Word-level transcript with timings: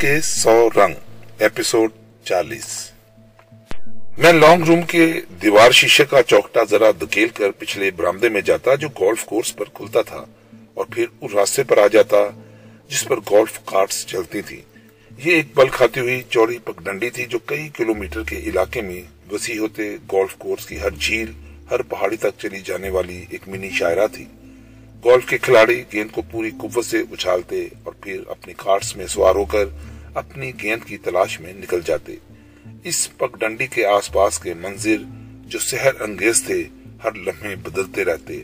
کے 0.00 0.20
سو 0.20 0.68
رنگ 0.70 0.94
ایپیسوڈ 1.38 1.90
چالیس۔ 2.26 2.66
میں 4.18 4.32
لانگ 4.32 4.64
روم 4.64 4.82
کے 4.88 5.06
دیوار 5.42 5.70
شیشے 5.78 6.04
کا 6.10 6.22
چوکٹا 6.22 6.64
ذرا 6.70 6.90
دکیل 7.00 7.28
کر 7.34 7.50
پچھلے 7.58 7.90
برامدے 7.96 8.28
میں 8.28 8.40
جاتا 8.48 8.74
جو 8.74 8.88
گولف 8.98 9.24
کورس 9.24 9.54
پر 9.56 9.68
کھلتا 9.74 10.02
تھا، 10.02 10.24
اور 10.74 10.84
پھر 10.92 11.06
اس 11.20 11.34
راستے 11.34 11.62
پر 11.68 11.78
آ 11.78 11.86
جاتا 11.92 12.16
جس 12.90 13.04
پر 13.08 13.20
گولف 13.30 13.58
کارٹس 13.64 14.04
چلتی 14.06 14.42
تھی 14.48 14.60
یہ 15.18 15.32
ایک 15.34 15.54
بل 15.54 15.68
کھاتی 15.72 16.00
ہوئی 16.00 16.20
چوڑی 16.30 16.58
پگڈنڈی 16.64 17.10
تھی 17.10 17.24
جو 17.26 17.38
کئی 17.46 17.68
کلومیٹر 17.76 18.22
کے 18.28 18.40
علاقے 18.50 18.80
میں 18.88 19.02
وسیع 19.32 19.58
ہوتے 19.60 19.90
گولف 20.12 20.34
کورس 20.38 20.66
کی 20.66 20.80
ہر 20.80 20.90
جھیل، 20.90 21.32
ہر 21.70 21.82
پہاڑی 21.90 22.16
تک 22.16 22.38
چلی 22.42 22.60
جانے 22.64 22.90
والی 22.96 23.24
ایک 23.30 23.48
منی 23.48 23.70
شاعرہ 23.78 24.06
تھی۔ 24.14 24.24
گولف 25.04 25.26
کے 25.26 25.38
کھلاڑی 25.38 25.82
گیند 25.92 26.10
کو 26.10 26.22
پوری 26.22 26.50
قوت 26.50 26.84
سے 26.84 27.00
اچھالتے 27.00 27.68
اور 27.84 27.92
پھر 27.92 28.20
اپنی 28.28 28.54
کارٹس 28.56 28.96
میں 28.96 29.06
سوار 29.06 29.34
ہو 29.34 29.44
کر 29.44 29.64
اپنی 30.14 30.52
گیند 30.62 30.88
کی 30.88 30.96
تلاش 30.96 31.40
میں 31.40 31.52
نکل 31.52 31.80
جاتے۔ 31.84 32.16
اس 32.84 33.16
پگ 33.16 33.36
ڈنڈی 33.38 33.66
کے 33.66 33.86
آس 33.86 34.12
پاس 34.12 34.38
کے 34.38 34.54
منظر 34.54 34.96
جو 35.46 35.58
سحر 35.58 36.00
انگیز 36.00 36.44
تھے، 36.46 36.64
ہر 37.04 37.12
لمحے 37.14 37.56
بدلتے 37.56 38.04
رہتے۔ 38.04 38.40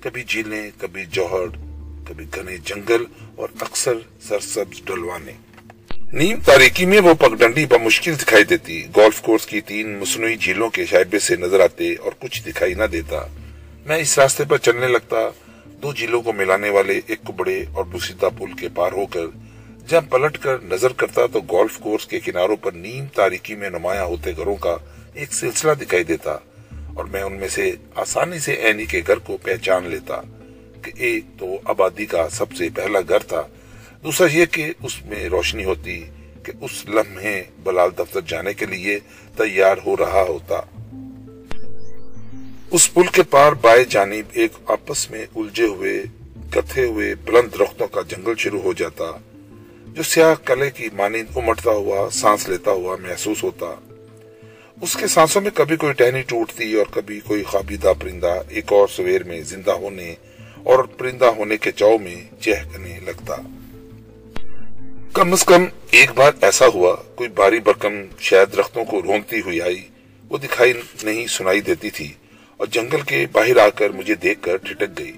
کبھی 0.00 0.24
جھیلیں 0.24 0.70
کبھی 0.78 1.04
جوہر، 1.10 1.46
کبھی 2.08 2.24
گھنے 2.34 2.56
جنگل 2.56 3.04
اور 3.36 3.48
اکثر 3.60 3.94
سرسبز 4.28 4.82
ڈلوانے 4.84 5.32
نیم 6.12 6.40
تاریکی 6.40 6.86
میں 6.86 7.00
وہ 7.00 7.14
پگڈنڈی 7.14 7.66
بمشکل 7.66 8.14
دکھائی 8.20 8.44
دیتی۔ 8.44 8.86
گولف 8.96 9.20
کورس 9.20 9.46
کی 9.46 9.60
تین 9.60 9.98
مصنوعی 9.98 10.36
جھیلوں 10.36 10.70
کے 10.70 10.86
شائبے 10.86 11.18
سے 11.18 11.36
نظر 11.36 11.60
آتے 11.60 11.94
اور 11.94 12.12
کچھ 12.18 12.42
دکھائی 12.46 12.74
نہ 12.74 12.84
دیتا۔ 12.84 13.26
میں 13.86 13.98
اس 13.98 14.18
راستے 14.18 14.44
پر 14.44 14.58
چلنے 14.58 14.88
لگتا 14.88 15.16
دو 15.84 15.92
جیلوں 15.92 16.22
کو 16.22 16.32
ملانے 16.32 16.68
والے 16.70 17.00
ایک 17.06 17.18
کبڑے 17.26 17.64
اور 17.72 17.84
بسیدہ 17.84 18.28
پل 18.38 18.52
کے 18.52 18.68
پار 18.74 18.92
ہو 18.92 19.06
کر 19.06 19.26
جب 19.88 20.04
پلٹ 20.10 20.38
کر 20.38 20.62
نظر 20.62 20.92
کرتا 20.92 21.26
تو 21.26 21.40
گولف 21.40 21.78
کورس 21.78 22.06
کے 22.06 22.20
کناروں 22.20 22.56
پر 22.56 22.72
نیم 22.72 23.04
تاریکی 23.14 23.54
میں 23.54 23.70
نمایاں 23.70 24.04
ہوتے 24.04 24.32
گھروں 24.36 24.54
کا 24.54 24.76
ایک 25.14 25.34
سلسلہ 25.34 25.72
دکھائی 25.72 26.04
دیتا 26.04 26.32
اور 26.94 27.04
میں 27.04 27.22
ان 27.22 27.32
میں 27.32 27.48
سے 27.48 27.72
آسانی 27.94 28.38
سے 28.38 28.52
اینی 28.52 28.84
کے 28.84 29.02
گھر 29.06 29.16
کو 29.16 29.36
پہچان 29.36 29.86
لیتا 29.86 30.20
کہ 30.82 30.92
ایک 30.96 31.24
تو 31.38 31.46
آبادی 31.64 32.06
کا 32.06 32.28
سب 32.28 32.52
سے 32.52 32.68
پہلا 32.74 32.98
گھر 33.08 33.18
تھا۔ 33.18 33.42
دوسرا 34.04 34.26
یہ 34.32 34.44
کہ 34.44 34.72
اس 34.82 35.06
میں 35.06 35.28
روشنی 35.28 35.64
ہوتی 35.64 36.04
کہ 36.42 36.52
اس 36.60 36.84
لمحے 36.88 37.42
بلال 37.62 37.90
دفتر 37.98 38.20
جانے 38.20 38.54
کے 38.54 38.66
لیے 38.66 38.98
تیار 39.36 39.76
ہو 39.86 39.96
رہا 39.96 40.24
ہوتا۔ 40.28 40.60
اس 42.70 42.94
پل 42.94 43.06
کے 43.12 43.22
پار 43.22 43.52
بائیں 43.52 43.84
جانب 43.84 44.30
ایک 44.32 44.52
آپس 44.66 45.10
میں 45.10 45.26
الجھے 45.36 45.66
ہوئے، 45.66 46.02
کتھے 46.50 46.84
ہوئے 46.84 47.14
بلند 47.14 47.58
درختوں 47.58 47.86
کا 47.86 48.00
جنگل 48.08 48.34
شروع 48.38 48.60
ہو 48.60 48.72
جاتا، 48.72 49.04
جو 49.86 50.02
سیاہ 50.02 50.34
کلے 50.44 50.70
کی 50.70 50.88
مانند 50.92 51.36
امٹتا 51.36 51.70
ہوا، 51.70 52.10
سانس 52.10 52.48
لیتا 52.48 52.70
ہوا 52.70 52.96
محسوس 53.02 53.42
ہوتا۔ 53.42 53.66
اس 54.80 54.96
کے 54.96 55.06
سانسوں 55.06 55.42
میں 55.42 55.50
کبھی 55.54 55.76
کوئی 55.76 55.92
ٹہنی 55.92 56.22
ٹوٹتی 56.22 56.74
اور 56.74 56.86
کبھی 56.90 57.20
کوئی 57.20 57.42
خوابیدہ 57.42 57.92
پرندہ 57.98 58.42
ایک 58.48 58.72
اور 58.72 58.88
سویر 58.88 59.24
میں 59.24 59.40
زندہ 59.42 59.70
ہونے 59.70 60.14
اور 60.56 60.84
پرندہ 60.84 61.24
ہونے 61.24 61.56
کے 61.56 61.72
چاؤ 61.72 61.98
میں 61.98 62.16
چہکنے 62.40 62.98
لگتا۔ 63.04 63.36
کم 65.12 65.32
از 65.32 65.44
کم 65.44 65.64
ایک 65.90 66.10
بار 66.10 66.32
ایسا 66.40 66.66
ہوا، 66.66 66.96
کوئی 67.14 67.28
باری 67.28 67.60
برکم 67.60 67.94
شاید 68.18 68.56
درختوں 68.56 68.84
کو 68.84 69.02
رونتی 69.02 69.40
ہوئی 69.40 69.60
آئی، 69.60 69.82
وہ 70.30 70.38
دکھائی 70.38 70.72
نہیں 71.02 71.26
سنائی 71.26 71.60
دیتی 71.60 71.90
تھی۔ 71.90 72.12
اور 72.56 72.66
جنگل 72.66 73.00
کے 73.00 73.26
باہر 73.32 73.56
آ 73.56 73.68
کر 73.68 73.90
مجھے 73.90 74.14
دیکھ 74.14 74.42
کر 74.42 74.56
ٹھٹک 74.56 74.98
گئی۔ 74.98 75.12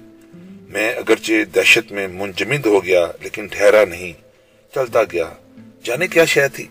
میں 0.69 0.93
اگرچہ 0.93 1.33
دہشت 1.55 1.91
میں 1.91 2.07
منجمد 2.07 2.65
ہو 2.65 2.85
گیا، 2.85 3.11
لیکن 3.21 3.47
ٹھہرا 3.47 3.85
نہیں، 3.85 4.13
چلتا 4.73 5.03
گیا۔ 5.03 5.33
جانے 5.83 6.07
کیا 6.07 6.25
شے 6.25 6.47
تھی؟ 6.47 6.67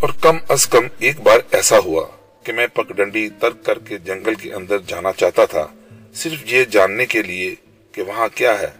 اور 0.00 0.08
کم 0.20 0.36
از 0.48 0.66
کم 0.66 0.86
ایک 0.98 1.20
بار 1.20 1.38
ایسا 1.50 1.78
ہوا 1.78 2.06
کہ 2.42 2.52
میں 2.52 2.66
پگڈنڈی 2.66 3.28
ترک 3.40 3.64
کر 3.64 3.78
کے 3.78 3.98
جنگل 3.98 4.34
کے 4.34 4.52
اندر 4.52 4.78
جانا 4.78 5.12
چاہتا 5.12 5.44
تھا۔ 5.44 5.66
صرف 6.14 6.52
یہ 6.52 6.64
جاننے 6.64 7.06
کے 7.06 7.22
لیے 7.22 7.54
کہ 7.92 8.02
وہاں 8.02 8.28
کیا 8.34 8.60
ہے، 8.60 8.70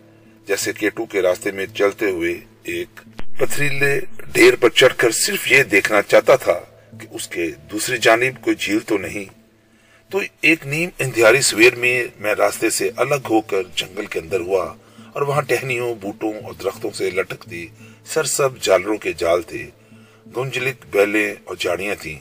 جیسے 0.47 0.73
کیٹو 0.73 1.07
کے 1.07 1.23
راستے 1.23 1.51
میں 1.51 1.67
چلتے 1.75 2.11
ہوئے 2.11 2.41
ایک 2.63 3.01
پتھریلے 3.17 4.01
ڈیر 4.33 4.57
پر 4.57 4.69
چڑھ 4.69 4.95
کر 4.97 5.11
صرف 5.11 5.53
یہ 5.53 5.63
دیکھنا 5.63 6.03
چاہتا 6.03 6.37
تھا 6.37 6.61
کہ 7.01 7.07
اس 7.11 7.29
کے 7.29 7.47
دوسری 7.73 7.99
جانب 7.99 8.45
کوئی 8.45 8.57
جھیل 8.57 8.79
تو 8.79 8.99
نہیں۔ 8.99 9.38
تو 10.11 10.21
ایک 10.41 10.67
نیم 10.67 10.89
اندھیاری 10.99 11.41
سویر 11.41 11.75
میں 11.75 12.05
میں 12.21 12.35
راستے 12.35 12.71
سے 12.71 12.91
الگ 12.97 13.27
ہو 13.31 13.41
کر 13.41 13.63
جنگل 13.75 14.07
کے 14.07 14.19
اندر 14.19 14.41
ہوا 14.41 14.75
اور 15.13 15.23
وہاں 15.23 15.43
ٹہنیوں، 15.43 15.95
بوٹوں 15.95 16.33
اور 16.33 16.53
درختوں 16.53 16.91
سے 16.91 17.11
لٹکتی 17.11 17.67
سرسب 18.05 18.49
جالروں 18.61 18.97
کے 18.97 19.13
جال 19.13 19.43
تھے۔ 19.43 19.67
گنجلک 20.37 20.85
بیلیں 20.91 21.35
اور 21.45 21.57
جھاڑیاں 21.57 21.95
تھیں۔ 22.01 22.19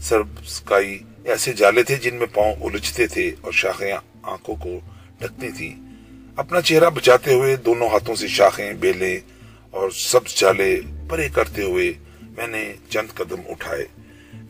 سرسکائی 0.00 0.98
ایسے 1.24 1.52
جالے 1.52 1.82
تھے 1.82 1.96
جن 1.96 2.14
میں 2.14 2.26
پاؤں 2.26 2.54
الجھتے 2.60 3.06
تھے 3.06 3.30
اور 3.40 3.52
شاخیں 3.52 3.92
آنکھوں 4.22 4.56
کو 4.56 4.80
ڈھکتی 5.18 5.48
تھیں۔ 5.50 5.74
اپنا 6.36 6.60
چہرہ 6.60 6.90
بچاتے 6.90 7.34
ہوئے 7.34 7.56
دونوں 7.56 7.88
ہاتھوں 7.88 8.14
سے 8.14 8.28
شاخیں، 8.28 8.72
بیلیں 8.72 9.18
اور 9.70 9.90
سبز 9.90 10.40
جالے 10.40 10.80
پرے 11.10 11.28
کرتے 11.28 11.62
ہوئے 11.62 11.92
میں 12.36 12.46
نے 12.46 12.72
چند 12.88 13.14
قدم 13.14 13.40
اٹھائے۔ 13.48 13.84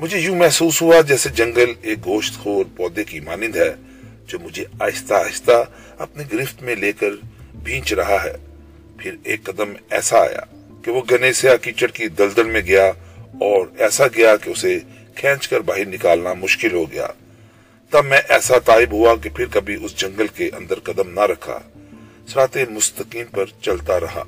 مجھے 0.01 0.19
یوں 0.19 0.37
محسوس 0.37 0.83
ہوا 0.83 1.01
جیسے 1.01 1.29
جنگل 1.29 1.73
ایک 1.83 2.07
گوشت 2.07 2.35
خور 2.35 2.65
پودے 2.77 3.05
کی 3.05 3.21
مانند 3.21 3.57
ہے، 3.57 3.75
جو 4.27 4.39
مجھے 4.39 4.65
آہستہ 4.81 5.15
آہستہ 5.15 5.65
اپنی 5.99 6.25
گرفت 6.33 6.63
میں 6.63 6.75
لے 6.75 6.93
کر 6.93 7.11
بھینچ 7.55 7.93
رہا 7.93 8.25
ہے۔ 8.25 8.33
پھر 8.99 9.17
ایک 9.25 9.45
قدم 9.45 9.73
ایسا 9.91 10.19
آیا 10.19 10.41
کہ 10.85 10.91
وہ 10.91 11.03
گنے 11.11 11.33
سے 11.33 11.49
کیچڑ 11.63 11.87
کی 11.87 12.09
دلدل 12.09 12.45
میں 12.45 12.61
گیا 12.61 12.87
اور 13.41 13.67
ایسا 13.79 14.05
گیا 14.17 14.37
کہ 14.37 14.51
اسے 14.51 14.79
کھینچ 15.15 15.49
کر 15.49 15.61
باہر 15.61 15.87
نکالنا 15.87 16.33
مشکل 16.33 16.73
ہو 16.73 16.93
گیا۔ 16.93 17.07
تب 17.91 18.05
میں 18.05 18.21
ایسا 18.29 18.59
تائب 18.59 18.93
ہوا 18.93 19.15
کہ 19.23 19.31
پھر 19.31 19.45
کبھی 19.51 19.85
اس 19.85 19.97
جنگل 19.97 20.27
کے 20.27 20.51
اندر 20.53 20.81
قدم 20.81 21.11
نہ 21.11 21.21
رکھا۔ 21.21 21.59
سرات 22.27 22.57
مستقیم 22.71 23.27
پر 23.31 23.45
چلتا 23.63 24.01
رہا۔ 24.01 24.25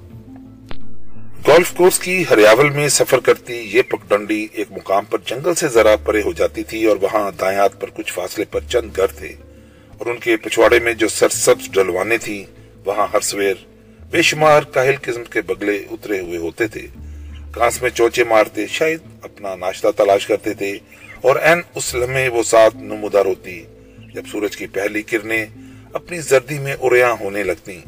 گولف 1.53 1.73
کورس 1.77 1.99
کی 1.99 2.25
ہریاول 2.31 2.71
میں 2.71 2.89
سفر 2.89 3.21
کرتی 3.21 3.55
یہ 3.55 3.83
پگڈنڈی 3.83 4.49
ایک 4.53 4.67
مقام 4.71 5.05
پر 5.05 5.19
جنگل 5.25 5.55
سے 5.55 5.69
ذرا 5.69 5.97
پرے 5.97 6.23
ہو 6.23 6.33
جاتی 6.33 6.63
تھی 6.65 6.85
اور 6.85 6.97
وہاں 6.97 7.31
دایات 7.41 7.81
پر 7.81 7.91
کچھ 7.91 8.13
فاصلے 8.13 8.45
پر 8.45 8.61
چند 8.69 8.97
گھر 8.97 9.07
تھے 9.07 9.29
اور 9.99 10.07
ان 10.07 10.19
کے 10.19 10.37
پچھواڑے 10.37 10.79
میں 10.79 10.93
جو 10.93 11.09
سرسبز 11.09 11.69
ڈلوانے 11.71 12.19
تھی 12.19 12.45
وہاں 12.85 13.07
ہر 13.13 13.21
سویر 13.21 13.55
بے 14.11 14.23
شمار 14.23 14.63
کاہل 14.63 14.95
قسم 15.03 15.25
کے 15.25 15.43
بگلے 15.43 15.77
اترے 15.91 16.21
ہوئے 16.21 16.39
ہوتے 16.39 16.67
تھے۔ 16.67 16.87
کانس 17.51 17.83
میں 17.83 17.91
چوچے 17.91 18.25
مارتے 18.25 18.67
شاید 18.67 19.01
اپنا 19.23 19.57
ناشتہ 19.57 19.89
تلاش 19.97 20.27
کرتے 20.27 20.55
تھے 20.55 20.79
اور 21.21 21.37
این 21.37 21.61
اس 21.75 21.95
لمحے 21.95 22.29
وہ 22.29 22.43
ساتھ 22.43 22.77
نمودار 22.77 23.27
ہوتی 23.27 23.65
جب 24.15 24.23
سورج 24.33 24.57
کی 24.57 24.67
پہلی 24.67 25.03
کرنیں 25.03 25.47
اپنی 25.93 26.21
زردی 26.21 26.59
میں 26.59 26.77
اریاں 26.81 27.15
ہونے 27.21 27.43
لگتی 27.43 27.81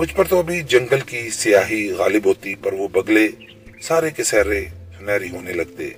مجھ 0.00 0.14
پر 0.14 0.24
تو 0.24 0.38
ابھی 0.38 0.62
جنگل 0.62 1.00
کی 1.00 1.30
سیاہی 1.30 1.90
غالب 1.90 2.26
ہوتی، 2.26 2.54
پر 2.54 2.72
وہ 2.72 2.88
بگلے 2.88 3.28
سارے 3.82 4.10
کے 4.10 4.24
سہرے 4.24 4.64
سنہری 4.98 5.28
ہونے 5.30 5.52
لگتے۔ 5.52 5.90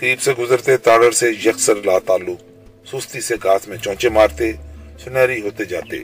قریب 0.00 0.20
سے 0.20 0.32
گزرتے 0.38 0.76
تاڑر 0.76 1.10
سے 1.10 1.30
یکسر 1.30 1.74
لا 1.84 1.98
تعلق 1.98 2.42
سستی 2.88 3.20
سے 3.20 3.34
گاس 3.44 3.68
میں 3.68 3.76
چونچے 3.76 4.08
مارتے، 4.08 4.52
سنہری 5.04 5.40
ہوتے 5.40 5.64
جاتے۔ 5.64 5.96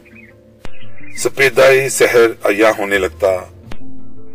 سپیدائے 1.16 1.88
سحر 1.88 2.46
ایا 2.46 2.70
ہونے 2.78 2.98
لگتا۔ 2.98 3.36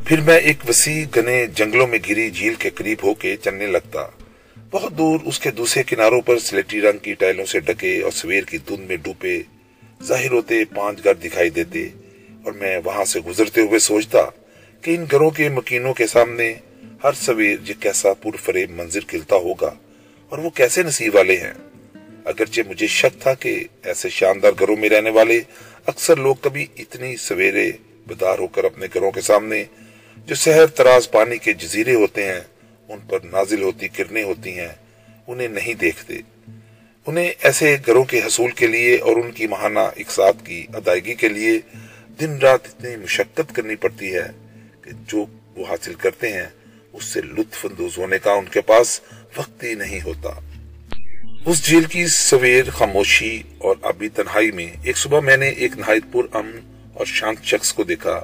پھر 0.05 0.21
میں 0.21 0.37
ایک 0.37 0.57
وسیع 0.69 1.05
گنے 1.15 1.45
جنگلوں 1.55 1.87
میں 1.87 1.99
گری 2.09 2.31
جھیل 2.31 2.53
کے 2.53 2.69
قریب 2.69 2.97
ہو 3.03 3.13
کے 3.13 3.35
چلنے 3.43 3.67
لگتا۔ 3.67 4.07
بہت 4.71 4.97
دور 4.97 5.19
اس 5.25 5.39
کے 5.39 5.51
دوسرے 5.51 5.83
کناروں 5.83 6.21
پر 6.21 6.39
سلیٹی 6.39 6.81
رنگ 6.81 6.97
کی 6.97 7.13
ٹائلوں 7.13 7.45
سے 7.45 7.59
ڈکے 7.59 8.01
اور 8.01 8.11
سویر 8.11 8.43
کی 8.43 8.57
دھند 8.57 8.87
میں 8.87 8.97
ڈوبے، 8.97 9.41
ظاہر 10.03 10.31
ہوتے 10.31 10.63
پانچ 10.75 11.03
گھر 11.03 11.13
دکھائی 11.13 11.49
دیتے۔ 11.49 11.89
اور 12.43 12.51
میں 12.51 12.77
وہاں 12.83 13.05
سے 13.05 13.19
گزرتے 13.19 13.61
ہوئے 13.61 13.79
سوچتا 13.79 14.19
کہ 14.81 14.95
ان 14.95 15.05
گھروں 15.11 15.29
کے 15.29 15.49
مکینوں 15.49 15.93
کے 15.93 16.07
سامنے 16.07 16.53
ہر 17.03 17.11
سویر 17.13 17.69
یہ 17.69 17.73
کیسا 17.79 18.13
پر 18.13 18.35
فریب 18.35 18.71
منظر 18.71 18.99
کھلتا 19.07 19.35
ہوگا 19.35 19.73
اور 20.29 20.39
وہ 20.39 20.49
کیسے 20.49 20.83
نصیب 20.83 21.15
والے 21.15 21.37
ہیں۔ 21.37 21.53
اگرچہ 22.25 22.61
مجھے 22.67 22.87
شک 22.87 23.21
تھا 23.21 23.33
کہ 23.33 23.63
ایسے 23.83 24.09
شاندار 24.09 24.51
گھروں 24.59 24.75
میں 24.77 24.89
رہنے 24.89 25.09
والے 25.09 25.39
اکثر 25.85 26.15
لوگ 26.15 26.35
کبھی 26.41 26.65
اتنی 26.77 27.15
سویرے 27.15 27.71
بدار 28.07 28.39
ہو 28.39 28.47
کر 28.47 28.63
اپنے 28.63 28.87
گھروں 28.93 29.11
کے 29.11 29.21
سامنے 29.21 29.63
جو 30.17 30.35
سہر 30.35 30.67
تراز 30.67 31.11
پانی 31.11 31.37
کے 31.37 31.53
جزیرے 31.53 31.93
ہوتے 31.95 32.25
ہیں، 32.25 32.39
ان 32.89 32.99
پر 33.09 33.19
نازل 33.23 33.61
ہوتی 33.61 33.87
کرنے 33.87 34.23
ہوتی 34.23 34.59
ہیں، 34.59 34.67
انہیں 35.27 35.47
نہیں 35.47 35.73
دیکھتے۔ 35.73 36.13
انہیں 37.05 37.31
ایسے 37.41 37.77
گھروں 37.85 38.03
کے 38.03 38.19
حصول 38.19 38.51
کے 38.51 38.67
لیے 38.67 38.97
اور 38.97 39.15
ان 39.15 39.31
کی 39.31 39.47
مہانہ 39.47 39.79
اقساط 39.79 40.45
کی 40.45 40.65
ادائیگی 40.73 41.13
کے 41.13 41.27
لیے 41.27 41.59
دن 42.19 42.37
رات 42.37 42.65
اتنی 42.65 42.95
مشقت 42.95 43.55
کرنی 43.55 43.75
پڑتی 43.75 44.15
ہے 44.15 44.27
کہ 44.81 44.91
جو 45.07 45.25
وہ 45.55 45.65
حاصل 45.65 45.93
کرتے 45.93 46.33
ہیں، 46.33 46.45
اس 46.93 47.03
سے 47.03 47.21
لطف 47.21 47.65
اندوز 47.65 47.97
ہونے 47.97 48.17
کا 48.19 48.31
ان 48.31 48.45
کے 48.45 48.61
پاس 48.61 49.01
وقت 49.37 49.63
ہی 49.63 49.73
نہیں 49.73 49.99
ہوتا۔ 50.01 50.29
اس 51.45 51.65
جیل 51.65 51.83
کی 51.83 52.07
سویر، 52.07 52.69
خاموشی 52.69 53.43
اور 53.57 53.75
ابھی 53.81 54.09
تنہائی 54.09 54.51
میں 54.51 54.67
ایک 54.83 54.97
صبح 54.97 55.19
میں 55.19 55.37
نے 55.37 55.49
ایک 55.49 55.77
نہایت 55.77 56.03
پر 56.11 56.21
امن 56.33 56.59
اور 56.93 57.05
شانت 57.05 57.43
شخص 57.43 57.73
کو 57.73 57.83
دیکھا 57.83 58.23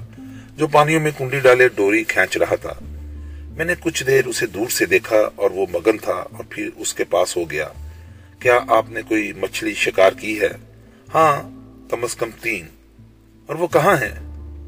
جو 0.58 0.68
پانیوں 0.68 1.02
میں 1.02 1.12
کنڈی 1.18 1.40
ڈالے 1.40 1.68
ڈوری 1.68 2.04
کھینچ 2.04 2.38
رہا 2.38 2.56
تھا۔ 2.56 2.74
میں 3.58 3.66
نے 3.66 3.74
کچھ 3.80 4.04
دیر 4.04 4.26
اسے 4.26 4.46
دور 4.46 4.70
سے 4.70 4.86
دیکھا 4.86 5.30
اور 5.36 5.52
وہ 5.52 5.66
مگن 5.72 5.98
تھا 5.98 6.14
اور 6.14 6.44
پھر 6.50 6.70
اس 6.76 6.94
کے 6.94 7.04
پاس 7.04 7.38
ہو 7.38 7.52
گیا۔ 7.52 7.68
کیا 8.40 8.60
آپ 8.68 8.90
نے 8.90 9.02
کوئی 9.02 9.34
مچھلی 9.34 9.74
شکار 9.74 10.12
کی 10.12 10.42
ہے؟ 10.42 10.50
ہاں 11.14 11.50
کم 11.90 12.04
از 12.04 12.16
کم 12.16 12.30
تین۔ 12.42 12.68
اور 13.48 13.56
وہ 13.56 13.68
کہاں 13.68 13.96
ہیں؟ 13.96 14.12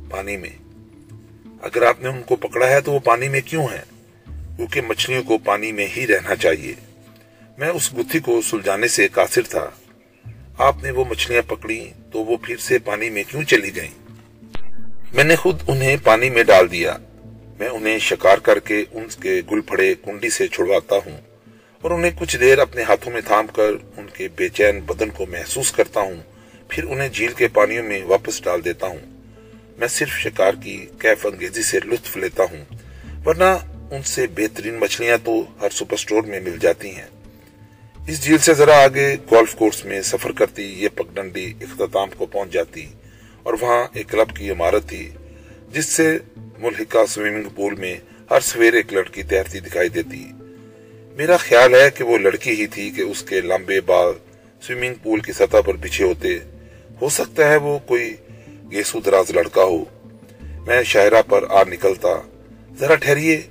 پانی 0.09 0.37
میں۔ 0.37 0.49
اگر 1.61 1.81
آپ 1.81 2.01
نے 2.01 2.09
ان 2.09 2.21
کو 2.23 2.35
پکڑا 2.35 2.69
ہے 2.69 2.81
تو 2.81 2.91
وہ 2.91 2.99
پانی 2.99 3.29
میں 3.29 3.41
کیوں 3.45 3.63
ہیں؟ 3.63 3.81
کیونکہ 4.57 4.81
مچھلیوں 4.81 5.23
کو 5.23 5.37
پانی 5.37 5.71
میں 5.71 5.87
ہی 5.97 6.07
رہنا 6.07 6.35
چاہیے۔ 6.35 6.75
میں 7.57 7.67
اس 7.67 7.93
گتھی 7.93 8.19
کو 8.19 8.41
سلجھانے 8.41 8.87
سے 8.87 9.07
قاصر 9.07 9.41
تھا۔ 9.41 9.69
آپ 10.57 10.83
نے 10.83 10.91
وہ 10.91 11.05
مچھلیاں 11.09 11.41
پکڑی 11.49 11.89
تو 12.11 12.19
وہ 12.19 12.37
پھر 12.37 12.57
سے 12.57 12.79
پانی 12.79 13.09
میں 13.09 13.23
کیوں 13.27 13.43
چلی 13.43 13.75
گئیں؟ 13.75 14.13
میں 15.13 15.23
نے 15.23 15.35
خود 15.35 15.61
انہیں 15.67 15.97
پانی 16.03 16.29
میں 16.29 16.43
ڈال 16.43 16.71
دیا۔ 16.71 16.97
میں 17.59 17.67
انہیں 17.67 17.99
شکار 17.99 18.37
کر 18.37 18.59
کے 18.59 18.83
ان 18.91 19.05
کے 19.21 19.41
گل 19.51 19.61
پھڑے 19.61 19.95
کنڈی 20.05 20.29
سے 20.29 20.47
چھڑواتا 20.47 20.95
ہوں 20.95 21.17
اور 21.81 21.91
انہیں 21.91 22.11
کچھ 22.19 22.37
دیر 22.37 22.59
اپنے 22.59 22.83
ہاتھوں 22.83 23.13
میں 23.13 23.21
تھام 23.21 23.47
کر 23.47 23.71
ان 23.97 24.07
کے 24.13 24.27
بے 24.35 24.49
چین 24.49 24.79
بدن 24.79 25.09
کو 25.09 25.25
محسوس 25.25 25.71
کرتا 25.71 25.99
ہوں۔ 25.99 26.36
پھر 26.69 26.83
انہیں 26.83 27.09
جھیل 27.09 27.33
کے 27.33 27.47
پانیوں 27.47 27.83
میں 27.83 28.03
واپس 28.03 28.43
ڈال 28.43 28.65
دیتا 28.65 28.87
ہوں۔ 28.87 29.05
میں 29.77 29.87
صرف 29.87 30.09
شکار 30.09 30.53
کی 30.63 30.85
کیف 30.99 31.25
انگیزی 31.25 31.63
سے 31.63 31.79
لطف 31.85 32.17
لیتا 32.17 32.43
ہوں، 32.43 32.63
ورنہ 33.25 33.57
ان 33.91 34.03
سے 34.03 34.27
بہترین 34.27 34.79
مچھلیاں 34.79 35.17
تو 35.23 35.43
ہر 35.61 35.69
سپر 35.69 35.97
سٹور 35.97 36.23
میں 36.23 36.39
مل 36.39 36.57
جاتی 36.61 36.89
ہیں۔ 36.89 37.05
اس 38.07 38.23
جھیل 38.23 38.37
سے 38.37 38.53
ذرا 38.53 38.83
آگے 38.83 39.15
گولف 39.31 39.55
کورس 39.55 39.85
میں 39.85 40.01
سفر 40.01 40.31
کرتی 40.31 40.63
یہ 40.63 40.89
پگڈنڈی 40.95 41.53
اختتام 41.61 42.09
کو 42.17 42.25
پہنچ 42.25 42.51
جاتی 42.51 42.85
اور 43.43 43.53
وہاں 43.61 43.87
ایک 43.93 44.09
کلب 44.09 44.35
کی 44.35 44.51
عمارت 44.51 44.89
تھی، 44.89 45.09
جس 45.71 45.85
سے 45.85 46.17
ملحقہ 46.57 47.05
سوئمنگ 47.05 47.49
پول 47.55 47.75
میں 47.75 47.95
ہر 48.31 48.39
سویر 48.39 48.73
ایک 48.73 48.93
لڑکی 48.93 49.23
تیرتی 49.23 49.59
دکھائی 49.59 49.89
دیتی۔ 49.89 50.25
میرا 51.15 51.37
خیال 51.37 51.75
ہے 51.75 51.89
کہ 51.95 52.03
وہ 52.03 52.17
لڑکی 52.17 52.51
ہی 52.51 52.67
تھی 52.67 52.89
کہ 52.89 53.01
اس 53.01 53.23
کے 53.23 53.41
لمبے 53.41 53.81
بال 53.81 54.13
سوئمنگ 54.61 54.93
پول 55.03 55.19
کی 55.19 55.31
سطح 55.31 55.61
پر 55.65 55.73
بچھے 55.73 56.03
ہوتے۔ 56.03 56.39
ہو 57.01 57.09
سکتا 57.09 57.49
ہے 57.49 57.55
وہ 57.55 57.79
کوئی 57.79 58.15
گیسو 58.71 58.99
دراز 58.99 59.31
لڑکا 59.31 59.63
ہو۔ 59.63 59.83
میں 60.41 60.83
شاعرہ 60.83 61.21
پر 61.21 61.43
آ 61.49 61.63
نکلتا۔ 61.63 62.09
ذرا 62.79 62.95
ٹھہریے، 62.95 63.41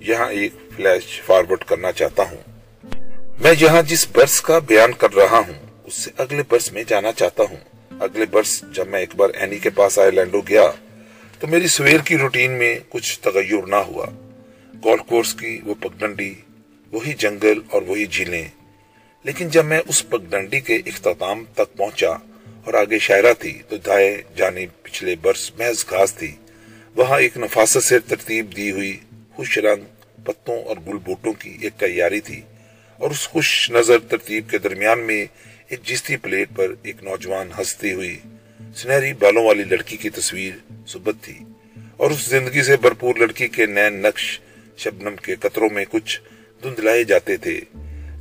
یہاں 0.00 0.30
ایک 0.30 0.52
فلیش 0.76 1.22
فارورڈ 1.22 1.64
کرنا 1.64 1.92
چاہتا 1.92 2.22
ہوں۔ 2.22 2.38
میں 3.40 3.54
یہاں 3.60 3.82
جس 3.82 4.06
برس 4.12 4.40
کا 4.40 4.58
بیان 4.58 4.92
کر 4.92 5.14
رہا 5.14 5.38
ہوں، 5.38 5.66
اس 5.84 5.94
سے 5.94 6.10
اگلے 6.16 6.42
برس 6.48 6.72
میں 6.72 6.84
جانا 6.84 7.12
چاہتا 7.12 7.42
ہوں۔ 7.50 7.56
اگلے 8.00 8.26
برس 8.26 8.64
جب 8.72 8.88
میں 8.88 9.00
ایک 9.00 9.16
بار 9.16 9.28
اینی 9.34 9.58
کے 9.58 9.70
پاس 9.70 9.98
آئے 9.98 10.10
لینڈو 10.10 10.40
گیا، 10.48 10.70
تو 11.38 11.46
میری 11.46 11.66
سویر 11.66 11.98
کی 11.98 12.18
روٹین 12.18 12.50
میں 12.50 12.78
کچھ 12.88 13.20
تغیر 13.20 13.66
نہ 13.66 13.76
ہوا۔ 13.76 14.06
گولف 14.84 15.00
کورس 15.06 15.34
کی 15.34 15.60
وہ 15.64 15.74
پگڈنڈی، 15.80 16.34
وہی 16.92 17.12
جنگل 17.12 17.60
اور 17.70 17.82
وہی 17.82 18.06
جھیلیں۔ 18.06 18.44
لیکن 19.22 19.48
جب 19.48 19.64
میں 19.64 19.80
اس 19.88 20.08
پگڈنڈی 20.08 20.60
کے 20.60 20.76
اختتام 20.76 21.44
تک 21.54 21.76
پہنچا 21.76 22.12
اور 22.66 22.74
آگے 22.74 22.98
شاعرہ 22.98 23.32
تھی 23.38 23.62
تو 23.68 23.76
دائیں 23.76 24.16
جانب 24.36 24.82
پچھلے 24.82 25.14
برس 25.22 25.50
محض 25.58 25.84
گھاس 25.90 26.14
تھی۔ 26.14 26.32
وہاں 26.96 27.20
ایک 27.20 27.36
نفاست 27.36 27.82
سے 27.82 27.98
ترتیب 27.98 28.56
دی 28.56 28.70
ہوئی 28.70 28.96
خوش 29.34 29.58
رنگ 29.58 29.84
پتوں 30.24 30.64
اور 30.64 30.76
گل 30.86 30.98
بوٹوں 30.98 31.32
کی 31.32 31.56
ایک 31.60 31.72
تیاری 31.78 32.20
تھی 32.20 32.40
اور 32.98 33.10
اس 33.10 33.28
خوش 33.28 33.70
نظر 33.70 33.98
ترتیب 33.98 34.50
کے 34.50 34.58
درمیان 34.58 35.00
میں 35.00 35.26
ایک 35.68 35.84
جستی 35.84 36.16
پلیٹ 36.16 36.48
پر 36.56 36.74
ایک 36.82 37.02
نوجوان 37.02 37.50
ہستی 37.60 37.92
ہوئی 37.92 38.18
سنہری 38.76 39.12
بالوں 39.12 39.44
والی 39.44 39.64
لڑکی 39.64 39.96
کی 39.96 40.10
تصویر 40.10 40.52
سبت 40.86 41.14
تھی 41.22 41.38
اور 41.96 42.10
اس 42.10 42.18
زندگی 42.18 42.62
سے 42.62 42.76
بھرپور 42.76 43.14
لڑکی 43.16 43.48
کے 43.48 43.66
نین 43.66 43.94
نقش 44.02 44.40
شبنم 44.76 45.16
کے 45.16 45.34
قطروں 45.34 45.68
میں 45.72 45.84
کچھ 45.90 46.20
دھندلائے 46.62 47.04
جاتے 47.04 47.36
تھے 47.36 47.60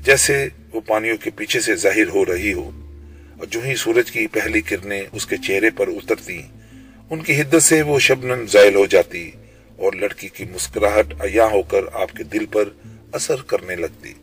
جیسے 0.03 0.47
وہ 0.73 0.81
پانیوں 0.81 1.17
کے 1.17 1.29
پیچھے 1.29 1.59
سے 1.59 1.75
ظاہر 1.75 2.07
ہو 2.07 2.25
رہی 2.25 2.53
ہو۔ 2.53 2.84
اور 3.37 3.47
جو 3.47 3.63
ہی 3.63 3.75
سورج 3.75 4.11
کی 4.11 4.27
پہلی 4.27 4.61
کرنیں 4.61 5.03
اس 5.11 5.25
کے 5.25 5.37
چہرے 5.37 5.69
پر 5.69 5.87
اترتی 5.87 6.41
ان 7.09 7.21
کی 7.21 7.41
حدت 7.41 7.63
سے 7.63 7.81
وہ 7.81 7.99
شبنم 7.99 8.45
زائل 8.45 8.75
ہو 8.75 8.85
جاتی 8.85 9.31
اور 9.77 9.93
لڑکی 9.93 10.27
کی 10.27 10.43
مسکراہٹ 10.43 11.13
عیاں 11.21 11.45
ہو 11.45 11.61
کر 11.61 11.81
آپ 11.93 12.11
کے 12.11 12.23
دل 12.23 12.45
پر 12.45 12.69
اثر 13.11 13.41
کرنے 13.41 13.75
لگتی۔ 13.75 14.13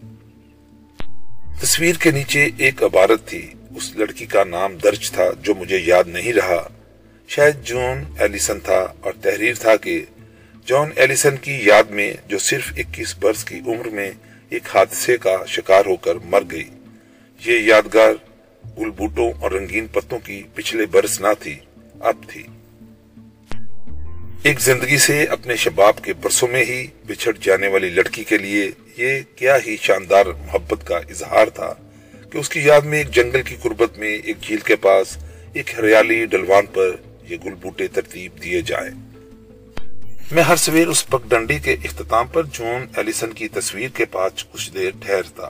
تصویر 1.61 1.97
کے 1.97 2.11
نیچے 2.11 2.49
ایک 2.57 2.83
عبارت 2.83 3.29
تھی، 3.29 3.53
اس 3.77 3.97
لڑکی 3.97 4.27
کا 4.27 4.45
نام 4.45 4.77
درج 4.77 5.11
تھا 5.11 5.25
جو 5.43 5.55
مجھے 5.55 5.79
یاد 5.79 6.05
نہیں 6.07 6.33
رہا۔ 6.33 6.69
شاید 7.29 7.65
جون 7.65 8.05
ایلیسن 8.19 8.61
تھا 8.61 8.93
اور 9.01 9.13
تحریر 9.21 9.55
تھا 9.55 9.77
کہ 9.77 10.05
جون 10.65 10.91
ایلیسن 10.97 11.37
کی 11.37 11.61
یاد 11.63 11.91
میں 11.91 12.13
جو 12.29 12.39
صرف 12.39 12.73
اکیس 12.77 13.19
برس 13.19 13.45
کی 13.45 13.61
عمر 13.67 13.89
میں 13.89 14.11
ایک 14.49 14.63
حادثے 14.75 15.17
کا 15.17 15.37
شکار 15.47 15.87
ہو 15.87 15.97
کر 15.97 16.15
مر 16.15 16.43
گئی۔ 16.51 16.69
یہ 17.45 17.59
یادگار 17.59 18.13
گل 18.79 18.91
بوٹوں 18.91 19.33
اور 19.41 19.51
رنگین 19.51 19.87
پتوں 19.87 20.19
کی 20.19 20.43
پچھلے 20.55 20.87
برس 20.87 21.21
نہ 21.21 21.27
تھی، 21.41 21.59
اب 22.01 22.17
تھی۔ 22.29 22.43
ایک 24.43 24.61
زندگی 24.61 24.99
سے 24.99 25.25
اپنے 25.25 25.57
شباب 25.57 26.03
کے 26.03 26.13
برسوں 26.13 26.49
میں 26.49 26.65
ہی 26.65 26.87
بچھڑ 27.07 27.33
جانے 27.41 27.69
والی 27.69 27.89
لڑکی 27.89 28.25
کے 28.25 28.39
لیے 28.39 28.71
یہ 28.97 29.21
کیا 29.37 29.57
ہی 29.67 29.77
شاندار 29.77 30.27
محبت 30.27 30.87
کا 30.87 30.97
اظہار 30.97 31.47
تھا 31.47 31.75
کہ 32.33 32.39
اس 32.39 32.49
کی 32.49 32.61
یاد 32.61 32.81
میں 32.81 32.99
ایک 32.99 33.11
جنگل 33.11 33.43
کی 33.43 33.57
قربت 33.63 33.99
میں 33.99 34.19
ایک 34.25 34.37
جھیل 34.41 34.59
کے 34.59 34.77
پاس 34.77 35.17
ایک 35.53 35.75
ہریالی 35.79 36.27
ڈلوان 36.27 36.67
پر 36.67 36.91
یہ 37.29 37.37
گل 37.45 37.55
بوٹے 37.55 37.87
ترتیب 37.87 38.43
دیے 38.45 38.61
جائیں۔ 38.61 38.91
میں 40.31 40.43
ہر 40.43 40.57
سویر 40.57 40.89
اس 40.89 41.09
پک 41.09 41.29
ڈنڈی 41.29 41.59
کے 41.59 41.73
اختتام 41.73 42.27
پر 42.27 42.43
جون 42.43 42.87
ایلیسن 42.97 43.33
کی 43.33 43.49
تصویر 43.49 43.89
کے 43.95 44.05
پاس 44.05 44.45
کچھ 44.53 44.75
دیر 44.75 44.91
ٹھہرتا۔ 45.01 45.49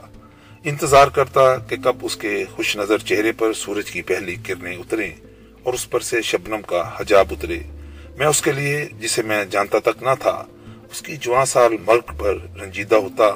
انتظار 0.65 1.07
کرتا 1.07 1.55
کہ 1.69 1.75
کب 1.83 1.95
اس 2.01 2.15
کے 2.17 2.43
خوش 2.51 2.75
نظر 2.77 2.97
چہرے 2.97 3.31
پر 3.31 3.53
سورج 3.53 3.91
کی 3.91 4.01
پہلی 4.01 4.35
کرنیں 4.35 4.75
اتریں 4.77 5.11
اور 5.63 5.73
اس 5.73 5.89
پر 5.89 5.99
سے 5.99 6.21
شبنم 6.21 6.61
کا 6.61 6.81
حجاب 6.99 7.27
اترے۔ 7.31 7.59
میں 8.17 8.27
اس 8.27 8.41
کے 8.41 8.51
لیے 8.51 8.85
جسے 8.99 9.21
میں 9.21 9.43
جانتا 9.45 9.79
تک 9.79 10.03
نہ 10.03 10.13
تھا، 10.19 10.45
اس 10.91 11.01
کی 11.01 11.17
جوان 11.17 11.45
سال 11.45 11.75
ملک 11.87 12.11
پر 12.17 12.37
رنجیدہ 12.59 12.95
ہوتا، 12.95 13.29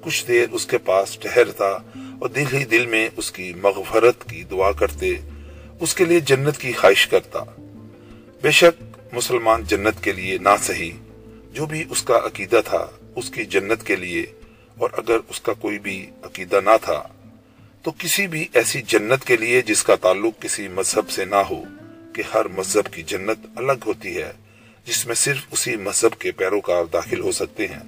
کچھ 0.00 0.26
دیر 0.28 0.46
اس 0.52 0.66
کے 0.66 0.78
پاس 0.78 1.16
ٹہرتا 1.18 1.70
اور 2.20 2.28
دل 2.28 2.52
ہی 2.52 2.64
دل 2.64 2.86
میں 2.86 3.08
اس 3.16 3.32
کی 3.32 3.52
مغفرت 3.62 4.28
کی 4.30 4.42
دعا 4.42 4.72
کرتے، 4.72 5.14
اس 5.80 5.94
کے 5.94 6.04
لیے 6.04 6.20
جنت 6.20 6.58
کی 6.58 6.72
خواہش 6.72 7.06
کرتا۔ 7.06 7.42
بے 8.42 8.50
شک 8.50 8.82
مسلمان 9.12 9.64
جنت 9.64 10.04
کے 10.04 10.12
لیے 10.12 10.38
نہ 10.38 10.56
صحیح 10.62 10.92
جو 11.52 11.66
بھی 11.66 11.84
اس 11.90 12.02
کا 12.02 12.16
عقیدہ 12.24 12.60
تھا، 12.64 12.86
اس 13.16 13.30
کی 13.30 13.44
جنت 13.44 13.86
کے 13.86 13.96
لیے 13.96 14.26
اور 14.78 14.90
اگر 14.92 15.16
اس 15.28 15.40
کا 15.40 15.52
کوئی 15.52 15.78
بھی 15.78 16.10
عقیدہ 16.22 16.60
نہ 16.64 16.70
تھا، 16.82 17.08
تو 17.82 17.92
کسی 17.98 18.26
بھی 18.26 18.48
ایسی 18.52 18.82
جنت 18.82 19.24
کے 19.24 19.36
لیے 19.36 19.62
جس 19.62 19.84
کا 19.84 19.94
تعلق 19.94 20.42
کسی 20.42 20.68
مذہب 20.68 21.10
سے 21.10 21.24
نہ 21.24 21.34
ہو، 21.34 21.62
کہ 22.14 22.22
ہر 22.34 22.48
مذہب 22.48 22.92
کی 22.92 23.02
جنت 23.02 23.38
الگ 23.56 23.72
ہوتی 23.86 24.16
ہے، 24.16 24.32
جس 24.84 25.06
میں 25.06 25.14
صرف 25.14 25.46
اسی 25.50 25.76
مذہب 25.76 26.20
کے 26.20 26.30
پیروکار 26.30 26.84
داخل 26.84 27.20
ہو 27.20 27.32
سکتے 27.32 27.66
ہیں۔ 27.66 27.82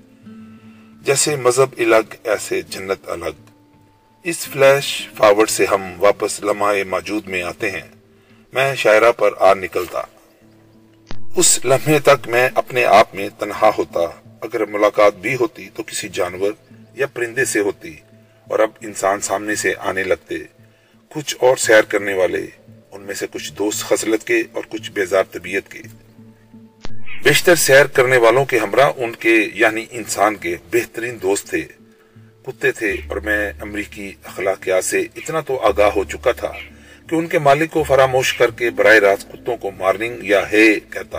جیسے 1.02 1.36
مذہب 1.36 1.74
الگ، 1.78 2.14
ایسے 2.24 2.62
جنت 2.62 3.08
الگ۔ 3.08 3.50
اس 4.22 4.48
فلیش 4.48 5.08
فارورڈ 5.16 5.50
سے 5.50 5.64
ہم 5.64 5.92
واپس 5.98 6.40
لمحہ 6.40 6.84
موجود 6.88 7.28
میں 7.28 7.42
آتے 7.42 7.70
ہیں۔ 7.70 7.88
میں 8.52 8.74
شاعرہ 8.74 9.12
پر 9.12 9.30
آ 9.38 9.54
نکلتا۔ 9.54 10.02
اس 11.36 11.64
لمحے 11.64 11.98
تک 11.98 12.28
میں 12.28 12.48
اپنے 12.54 12.84
آپ 12.84 13.14
میں 13.14 13.28
تنہا 13.38 13.70
ہوتا۔ 13.78 14.00
اگر 14.40 14.66
ملاقات 14.66 15.14
بھی 15.14 15.34
ہوتی 15.34 15.68
تو 15.74 15.82
کسی 15.82 16.08
جانور 16.08 16.52
یا 16.96 17.06
پرندے 17.06 17.44
سے 17.44 17.60
ہوتی 17.60 17.96
اور 18.48 18.58
اب 18.58 18.70
انسان 18.80 19.20
سامنے 19.20 19.54
سے 19.54 19.72
آنے 19.78 20.04
لگتے، 20.04 20.34
کچھ 21.08 21.36
اور 21.40 21.56
سیر 21.56 21.82
کرنے 21.82 22.14
والے، 22.14 22.46
ان 22.92 23.02
میں 23.02 23.14
سے 23.14 23.26
کچھ 23.30 23.52
دوست 23.52 23.84
خصلت 23.84 24.24
کے 24.24 24.42
اور 24.52 24.62
کچھ 24.68 24.90
بیزار 24.90 25.24
طبیعت 25.30 25.70
کے۔ 25.70 25.82
بیشتر 27.22 27.54
سیر 27.54 27.86
کرنے 27.86 28.16
والوں 28.16 28.44
کے 28.44 28.58
ہمراہ 28.58 28.90
ان 28.96 29.12
کے 29.12 29.48
یعنی 29.54 29.86
انسان 29.90 30.34
کے 30.34 30.56
بہترین 30.72 31.18
دوست 31.22 31.50
تھے۔ 31.50 31.64
کتے 32.42 32.72
تھے 32.72 32.92
اور 32.92 33.16
میں 33.16 33.52
امریکی 33.60 34.12
اخلاقیات 34.24 34.84
سے 34.84 35.00
اتنا 35.00 35.40
تو 35.40 35.58
آگاہ 35.58 35.90
ہو 35.96 36.04
چکا 36.04 36.32
تھا 36.32 36.52
کہ 37.10 37.14
ان 37.14 37.26
کے 37.26 37.38
مالک 37.38 37.70
کو 37.70 37.82
فراموش 37.82 38.34
کر 38.34 38.50
کے 38.50 38.70
براہ 38.70 38.94
راست 38.94 39.32
کتوں 39.32 39.56
کو 39.56 39.70
مارننگ 39.70 40.24
یا 40.24 40.52
ہے 40.52 40.80
کہتا۔ 40.80 41.18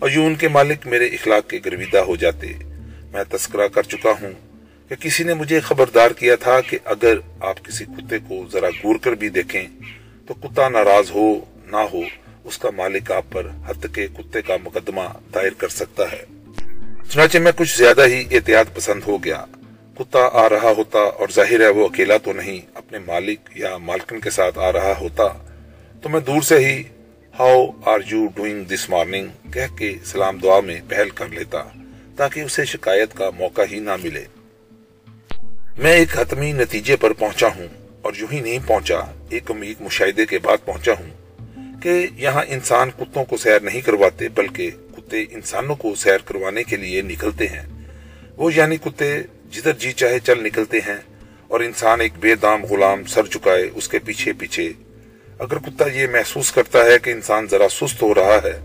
اور 0.00 0.10
یوں 0.10 0.26
ان 0.26 0.34
کے 0.34 0.48
مالک 0.48 0.86
میرے 0.86 1.06
اخلاق 1.06 1.50
کے 1.50 1.60
گرویدہ 1.66 1.98
ہو 1.98 2.16
جاتے۔ 2.16 2.46
میں 3.12 3.24
تذکرہ 3.30 3.68
کر 3.68 3.82
چکا 3.82 4.10
ہوں۔ 4.10 4.45
کہ 4.88 4.94
کسی 4.94 5.24
نے 5.24 5.34
مجھے 5.34 5.60
خبردار 5.60 6.10
کیا 6.10 6.36
تھا 6.36 6.60
کہ 6.60 6.78
اگر 6.84 7.18
آپ 7.40 7.64
کسی 7.64 7.84
کتے 7.84 8.18
کو 8.18 8.46
ذرا 8.52 8.68
گور 8.84 8.96
کر 8.96 9.12
بھی 9.12 9.28
دیکھیں 9.28 9.66
تو 10.26 10.34
کتا 10.34 10.68
ناراض 10.68 11.10
ہو، 11.10 11.44
نہ 11.66 11.76
ہو، 11.76 12.00
اس 12.44 12.58
کا 12.58 12.70
مالک 12.70 13.12
آپ 13.12 13.24
پر 13.32 13.46
حد 13.66 13.86
کے 13.94 14.06
کتے 14.06 14.42
کا 14.42 14.56
مقدمہ 14.64 15.00
دائر 15.34 15.50
کر 15.58 15.68
سکتا 15.68 16.12
ہے۔ 16.12 16.24
چنانچہ 17.10 17.38
میں 17.38 17.52
کچھ 17.56 17.78
زیادہ 17.78 18.06
ہی 18.06 18.24
احتیاط 18.30 18.76
پسند 18.76 19.00
ہو 19.06 19.24
گیا۔ 19.24 19.44
کتا 19.98 20.28
آ 20.32 20.48
رہا 20.48 20.72
ہوتا 20.76 20.98
اور 20.98 21.28
ظاہر 21.34 21.60
ہے 21.60 21.68
وہ 21.68 21.84
اکیلا 21.84 22.16
تو 22.16 22.32
نہیں، 22.32 22.60
اپنے 22.74 22.98
مالک 22.98 23.40
یا 23.54 23.76
مالکن 23.76 24.20
کے 24.20 24.30
ساتھ 24.30 24.58
آ 24.58 24.72
رہا 24.72 24.92
ہوتا۔ 25.00 25.24
تو 26.02 26.08
میں 26.08 26.20
دور 26.20 26.42
سے 26.42 26.58
ہی 26.58 26.82
how 27.38 27.66
are 27.84 27.98
you 28.10 28.26
doing 28.34 28.64
this 28.64 28.90
morning 28.90 29.50
کہہ 29.52 29.76
کے 29.78 29.94
سلام 30.04 30.38
دعا 30.38 30.60
میں 30.60 30.80
پہل 30.88 31.08
کر 31.10 31.28
لیتا 31.28 31.62
تاکہ 32.16 32.40
اسے 32.40 32.64
شکایت 32.64 33.14
کا 33.14 33.30
موقع 33.38 33.62
ہی 33.72 33.78
نہ 33.78 33.96
ملے۔ 34.02 34.24
میں 35.78 35.92
ایک 35.92 36.18
حتمی 36.18 36.52
نتیجے 36.52 36.96
پر 36.96 37.12
پہنچا 37.12 37.48
ہوں 37.56 37.66
اور 38.02 38.12
یوں 38.16 38.28
ہی 38.32 38.40
نہیں 38.40 38.58
پہنچا، 38.66 38.98
ایک 39.30 39.50
امید 39.50 39.80
مشاہدے 39.80 40.26
کے 40.26 40.38
بعد 40.38 40.64
پہنچا 40.64 40.92
ہوں 40.92 41.80
کہ 41.82 42.06
یہاں 42.16 42.44
انسان 42.48 42.90
کتوں 42.90 43.24
کو 43.24 43.36
سیر 43.36 43.60
نہیں 43.60 43.80
کرواتے، 43.80 44.28
بلکہ 44.28 44.70
کتے 44.96 45.24
انسانوں 45.30 45.76
کو 45.76 45.94
سیر 45.94 46.18
کروانے 46.18 46.62
کے 46.62 46.76
لیے 46.76 47.02
نکلتے 47.02 47.48
ہیں۔ 47.48 47.62
وہ 48.36 48.54
یعنی 48.54 48.76
کتے 48.76 49.22
جدھر 49.50 49.72
جی 49.72 49.92
چاہے 49.92 50.18
چل 50.18 50.44
نکلتے 50.44 50.78
ہیں 50.78 50.96
اور 51.48 51.60
انسان 51.60 52.00
ایک 52.00 52.12
بے 52.20 52.34
دام 52.34 52.64
غلام 52.64 53.04
سر 53.04 53.26
چکائے 53.26 53.70
اس 53.74 53.88
کے 53.88 53.98
پیچھے 53.98 54.32
پیچھے۔ 54.32 54.72
اگر 55.38 55.58
کتا 55.58 55.88
یہ 55.92 56.06
محسوس 56.12 56.52
کرتا 56.52 56.84
ہے 56.84 56.98
کہ 57.02 57.10
انسان 57.10 57.46
ذرا 57.50 57.68
سست 57.68 58.02
ہو 58.02 58.14
رہا 58.14 58.38
ہے، 58.44 58.58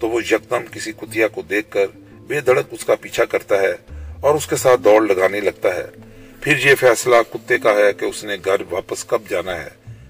تو 0.00 0.08
وہ 0.08 0.20
یکدم 0.24 0.66
کسی 0.70 0.92
کتیا 0.92 1.28
کو 1.28 1.42
دیکھ 1.42 1.70
کر 1.70 1.86
بے 2.26 2.40
دڑک 2.40 2.66
اس 2.70 2.84
کا 2.84 2.94
پیچھا 2.94 3.24
کرتا 3.24 3.60
ہے 3.60 3.74
اور 4.20 4.34
اس 4.34 4.46
کے 4.46 4.56
ساتھ 4.56 4.80
دوڑ 4.80 5.02
لگانے 5.06 5.40
لگتا 5.40 5.76
ہے۔ 5.76 6.09
پھر 6.40 6.56
یہ 6.66 6.74
فیصلہ 6.74 7.16
کتے 7.30 7.58
کا 7.58 7.70
ہے 7.70 7.92
کہ 7.92 8.04
اس 8.04 8.24
نے 8.24 8.36
گھر 8.44 8.60
واپس 8.70 9.04
کب 9.04 9.22
جانا 9.28 9.64
ہے 9.64 9.68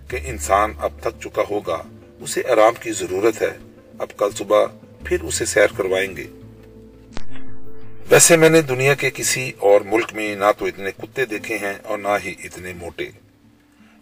کہ 0.09 0.19
انسان 0.25 0.73
اب 0.79 0.93
تھک 1.03 1.21
چکا 1.23 1.43
ہوگا، 1.51 1.83
اسے 2.21 2.43
آرام 2.49 2.75
کی 2.81 2.91
ضرورت 2.91 3.43
ہے۔ 3.43 3.53
اب 3.99 4.09
کل 4.17 4.31
صبح 4.31 4.67
پھر 5.05 5.23
اسے 5.23 5.45
سیر 5.45 5.67
کروائیں 5.77 6.17
گے۔ 6.17 6.27
ویسے 8.11 8.37
میں 8.37 8.49
نے 8.49 8.63
دنیا 8.63 8.95
کے 8.95 9.11
کسی 9.11 9.53
اور 9.59 9.81
ملک 9.81 10.15
میں 10.15 10.37
نہ 10.37 10.51
تو 10.59 10.67
اتنے 10.67 10.91
کتے 10.91 11.25
دیکھے 11.25 11.59
ہیں 11.59 11.75
اور 11.83 11.99
نہ 11.99 12.17
ہی 12.25 12.35
اتنے 12.45 12.73
موٹے۔ 12.73 13.09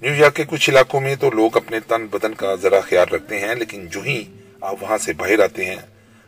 نیو 0.03 0.15
یارک 0.15 0.35
کے 0.35 0.45
کچھ 0.49 0.71
علاقوں 0.71 1.01
میں 1.01 1.15
تو 1.17 1.31
لوگ 1.31 1.57
اپنے 1.57 1.81
تن 1.81 2.07
بدن 2.07 2.35
کا 2.35 2.55
ذرا 2.55 2.81
خیال 2.81 3.09
رکھتے 3.09 3.41
ہیں، 3.41 3.55
لیکن 3.55 3.87
جو 3.87 4.01
ہی 4.01 4.25
آپ 4.61 4.83
وہاں 4.83 4.99
سے 4.99 5.13
باہر 5.13 5.43
آتے 5.43 5.65
ہیں 5.65 5.77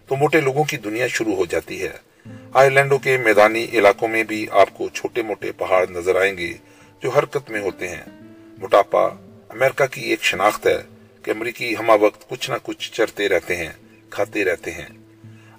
تو 0.08 0.16
موٹے 0.16 0.40
لوگوں 0.40 0.64
کی 0.64 0.76
دنیا 0.76 1.06
شروع 1.06 1.34
ہو 1.34 1.44
جاتی 1.46 1.82
ہے۔ 1.82 2.09
آئرلینڈوں 2.54 2.98
کے 2.98 3.16
میدانی 3.16 3.66
علاقوں 3.72 4.08
میں 4.08 4.24
بھی 4.24 4.46
آپ 4.50 4.74
کو 4.74 4.88
چھوٹے 4.88 5.22
موٹے 5.22 5.52
پہاڑ 5.52 5.86
نظر 5.90 6.20
آئیں 6.20 6.36
گے 6.36 6.52
جو 7.02 7.10
حرکت 7.10 7.50
میں 7.50 7.60
ہوتے 7.60 7.88
ہیں۔ 7.88 8.02
موٹاپا 8.58 9.04
امریکہ 9.48 9.86
کی 9.86 10.00
ایک 10.00 10.22
شناخت 10.22 10.66
ہے 10.66 10.76
کہ 11.22 11.30
امریکی 11.30 11.74
ہما 11.76 11.94
وقت 11.94 12.28
کچھ 12.28 12.50
نہ 12.50 12.54
کچھ 12.62 12.92
چرتے 12.92 13.28
رہتے 13.28 13.56
ہیں، 13.56 13.68
کھاتے 14.10 14.44
رہتے 14.44 14.70
ہیں۔ 14.70 14.86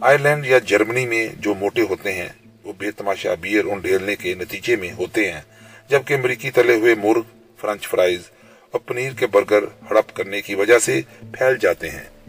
آئرلینڈ 0.01 0.45
یا 0.45 0.57
جرمنی 0.57 1.05
میں 1.05 1.27
جو 1.37 1.53
موٹے 1.53 1.81
ہوتے 1.81 2.13
ہیں، 2.13 2.29
وہ 2.63 2.73
بے 2.77 2.91
تماشا 2.91 3.33
بیئر 3.33 3.65
ان 3.65 3.79
ڈھیلنے 3.79 4.15
کے 4.15 4.33
نتیجے 4.33 4.75
میں 4.75 4.91
ہوتے 4.91 5.31
ہیں، 5.31 5.41
جبکہ 5.89 6.13
امریکی 6.13 6.51
تلے 6.51 6.75
ہوئے 6.75 6.95
مرغ، 6.95 7.21
فرنچ 7.57 7.87
فرائز 7.87 8.21
اور 8.71 8.79
پنیر 8.79 9.13
کے 9.13 9.27
برگر 9.27 9.63
ہڑپ 9.91 10.15
کرنے 10.15 10.41
کی 10.41 10.55
وجہ 10.55 10.79
سے 10.79 11.01
پھیل 11.19 11.57
جاتے 11.61 11.89
ہیں۔ 11.89 12.27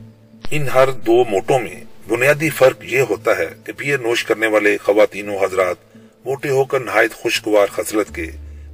ان 0.51 0.69
ہر 0.75 0.91
دو 0.91 1.25
موٹوں 1.25 1.59
میں 1.59 1.85
بنیادی 2.09 2.51
فرق 2.51 2.85
یہ 2.85 3.01
ہوتا 3.01 3.39
ہے 3.39 3.47
کہ 3.65 3.73
بیئر 3.77 3.99
نوش 3.99 4.25
کرنے 4.25 4.47
والے 4.47 4.77
خواتین 4.77 5.29
و 5.29 5.37
حضرات 5.37 5.97
موٹے 6.25 6.49
ہو 6.49 6.65
کر 6.65 6.81
نہایت 6.81 7.13
خوشگوار 7.15 7.67
خصلت 7.67 8.15
کے 8.15 8.31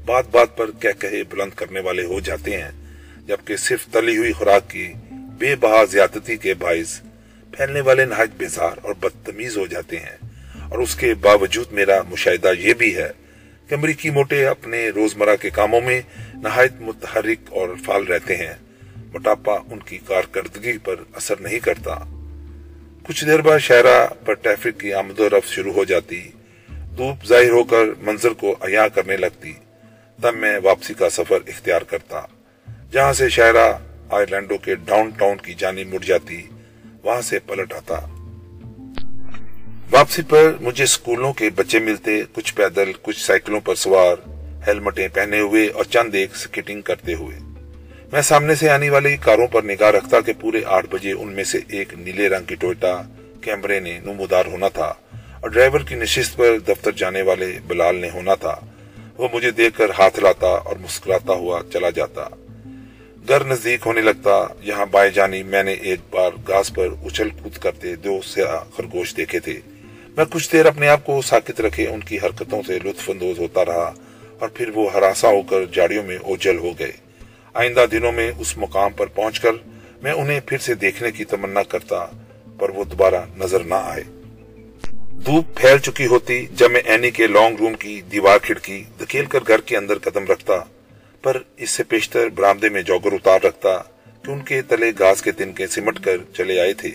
بات 0.07 0.25
بات 0.31 0.57
پر 0.57 0.71
کہہ 0.71 1.01
کہے 1.01 1.23
بلند 1.23 1.51
کرنے 1.51 1.81
والے 1.81 2.05
ہو 2.05 2.21
جاتے 2.21 2.63
ہیں، 2.63 2.71
جبکہ 3.27 3.57
صرف 3.57 3.87
تلی 3.87 4.17
ہوئی 4.17 4.33
خوراک 4.33 4.71
کی 4.71 4.93
بے 5.11 5.57
بہا 5.57 5.85
زیادتی 5.85 6.37
کے 6.37 6.55
باعث 6.55 7.01
پھیلنے 7.53 7.81
والے 7.81 8.05
نہایت 8.05 8.31
بیزار 8.37 8.79
اور 8.83 8.95
بدتمیز 8.95 9.57
ہو 9.57 9.67
جاتے 9.67 9.97
ہیں۔ 9.97 10.17
اور 10.69 10.79
اس 10.79 10.95
کے 10.95 11.15
باوجود 11.15 11.73
میرا 11.73 12.03
مشاہدہ 12.09 12.53
یہ 12.59 12.75
بھی 12.75 12.97
ہے 12.97 13.11
کہ 13.69 13.75
امریکی 13.75 14.11
موٹے 14.11 14.47
اپنے 14.47 14.89
روزمرہ 14.89 15.37
کے 15.37 15.51
کاموں 15.51 15.81
میں 15.81 16.01
نہایت 16.35 16.73
متحرک 16.81 17.39
اور 17.51 17.69
فعال 17.87 18.05
رہتے 18.05 18.37
ہیں۔ 18.37 18.55
موٹاپا 18.97 19.55
ان 19.55 19.79
کی 19.79 19.99
کارکردگی 19.99 20.79
پر 20.79 20.97
اثر 21.13 21.35
نہیں 21.41 21.59
کرتا۔ 21.59 22.18
کچھ 23.09 23.25
دیر 23.25 23.41
بعد 23.41 23.59
شہرہ 23.59 24.07
پر 24.25 24.35
ٹریفک 24.35 24.81
کی 24.81 24.93
آمد 24.93 25.21
و 25.21 25.29
رفت 25.29 25.49
شروع 25.49 25.73
ہو 25.73 25.85
جاتی، 25.85 26.29
دھوپ 26.97 27.27
ظاہر 27.27 27.51
ہو 27.51 27.65
کر 27.65 27.85
منظر 28.01 28.31
کو 28.31 28.53
عیاں 28.61 28.89
کرنے 28.95 29.17
لگتی، 29.17 29.53
تب 30.23 30.35
میں 30.35 30.59
واپسی 30.63 30.95
کا 30.95 31.11
سفر 31.11 31.39
اختیار 31.47 31.83
کرتا۔ 31.83 32.21
جہاں 32.93 33.13
سے 33.13 33.29
شہرہ 33.29 33.73
آئرلینڈوں 34.11 34.59
کے 34.59 34.75
ڈاؤن 34.75 35.11
ٹاؤن 35.11 35.37
کی 35.37 35.55
جانب 35.55 35.95
مڑ 35.95 36.05
جاتی، 36.05 36.43
وہاں 37.03 37.21
سے 37.21 37.39
پلٹ 37.39 37.73
آتا۔ 37.73 37.95
واپسی 39.91 40.23
پر 40.29 40.53
مجھے 40.61 40.87
سکولوں 40.87 41.33
کے 41.33 41.51
بچے 41.51 41.79
ملتے، 41.79 42.23
کچھ 42.33 42.55
پیدل، 42.55 42.93
کچھ 43.03 43.27
سائیکلوں 43.27 43.61
پر 43.61 43.75
سوار، 43.75 44.17
ہیلمٹیں 44.67 45.09
پہنے 45.09 45.41
ہوئے 45.41 45.69
اور 45.69 45.85
چند 45.85 46.15
ایک 46.15 46.37
سکیٹنگ 46.37 46.81
کرتے 46.81 47.15
ہوئے۔ 47.15 47.48
میں 48.13 48.23
سامنے 48.23 48.55
سے 48.55 48.71
آنے 48.71 48.91
والی 48.91 49.17
کاروں 49.17 49.47
پر 49.47 49.63
نگاہ 49.63 49.91
رکھتا 49.91 50.21
کہ 50.21 50.33
پورے 50.41 50.61
آٹھ 50.67 50.87
بجے 50.91 51.13
ان 51.13 51.33
میں 51.33 51.45
سے 51.45 51.59
ایک 51.69 51.95
نیلے 51.95 52.29
رنگ 52.29 52.45
کی 52.45 52.55
ٹوئٹا 52.55 53.03
کیمرے 53.41 53.81
نے 53.81 53.99
نمودار 54.05 54.47
ہونا 54.47 54.69
تھا 54.69 54.95
اور 55.41 55.51
ڈرائیور 55.51 55.81
کی 55.81 55.95
نشست 55.95 56.37
پر 56.37 56.59
دفتر 56.69 56.93
جانے 56.93 57.23
والے 57.23 57.59
بلال 57.67 57.97
نے 57.97 58.11
ہونا 58.11 58.35
تھا۔ 58.35 58.57
وہ 59.19 59.29
مجھے 59.33 59.51
دیکھ 59.51 59.79
کر 59.79 59.91
ہاتھ 59.99 60.21
لاتا 60.21 60.47
اور 60.47 60.77
مسکراتا 60.77 61.33
ہوا 61.33 61.61
چلا 61.73 61.91
جاتا۔ 61.91 62.29
گھر 63.29 63.45
نزدیک 63.45 63.81
ہونے 63.87 64.01
لگتا، 64.01 64.47
یہاں 64.61 64.87
بائیں 64.87 65.11
جانی 65.11 65.43
میں 65.43 65.63
نے 65.63 65.73
ایک 65.73 66.01
بار 66.11 66.31
گاس 66.49 66.75
پر 66.75 66.89
اچھل 67.05 67.29
کود 67.31 67.59
کرتے 67.59 67.97
دو 67.97 68.21
سیاہ 68.25 68.77
خرگوش 68.77 69.17
دیکھے 69.17 69.41
تھے۔ 69.41 69.61
میں 70.17 70.25
کچھ 70.31 70.53
دیر 70.53 70.67
اپنے 70.67 70.89
آپ 70.89 71.05
کو 71.05 71.23
ساکت 71.23 71.61
رکھے 71.61 71.87
ان 71.87 72.01
کی 72.01 72.17
حرکتوں 72.17 72.63
سے 72.67 72.79
لطف 72.85 73.11
اندوز 73.11 73.39
ہوتا 73.39 73.65
رہا 73.65 73.95
اور 74.39 74.49
پھر 74.49 74.69
وہ 74.69 74.93
ہراساں 74.93 75.31
ہو 75.31 75.43
کر 75.43 75.65
جاڑیوں 75.73 76.05
میں 76.05 76.17
اوجل 76.17 76.59
ہو 76.59 76.71
گئے۔ 76.79 77.08
آئندہ 77.55 77.85
دنوں 77.93 78.13
میں 78.13 78.31
اس 78.39 78.57
مقام 78.57 78.93
پر 78.93 79.07
پہنچ 79.07 79.41
کر 79.41 79.53
میں 80.03 80.13
انہیں 80.13 80.41
پھر 80.47 80.59
سے 80.59 80.75
دیکھنے 80.75 81.11
کی 81.11 81.25
تمنا 81.25 81.63
کرتا، 81.63 82.07
پر 82.59 82.69
وہ 82.69 82.85
دوبارہ 82.85 83.25
نظر 83.37 83.61
نہ 83.61 83.75
آئے۔ 83.75 84.03
دھوپ 85.27 85.57
پھیل 85.57 85.79
چکی 85.79 86.07
ہوتی 86.07 86.47
جب 86.51 86.71
میں 86.71 86.81
اینی 86.85 87.11
کے 87.11 87.27
لانگ 87.27 87.57
روم 87.57 87.75
کی 87.75 88.01
دیوار 88.13 88.39
کھڑکی 88.39 88.83
دکیل 89.01 89.25
کر 89.25 89.39
گھر 89.47 89.61
کے 89.61 89.77
اندر 89.77 89.99
قدم 89.99 90.25
رکھتا، 90.25 90.59
پر 91.23 91.37
اس 91.57 91.71
سے 91.71 91.83
پیشتر 91.83 92.29
برامدے 92.29 92.69
میں 92.69 92.83
جوگر 92.83 93.13
اتار 93.13 93.45
رکھتا 93.45 93.77
کہ 94.25 94.31
ان 94.31 94.41
کے 94.41 94.63
تلے 94.63 94.93
گاز 94.99 95.23
کے 95.23 95.33
تنکے 95.33 95.67
سمٹ 95.67 96.01
کر 96.01 96.17
چلے 96.37 96.61
آئے 96.61 96.73
تھے، 96.73 96.91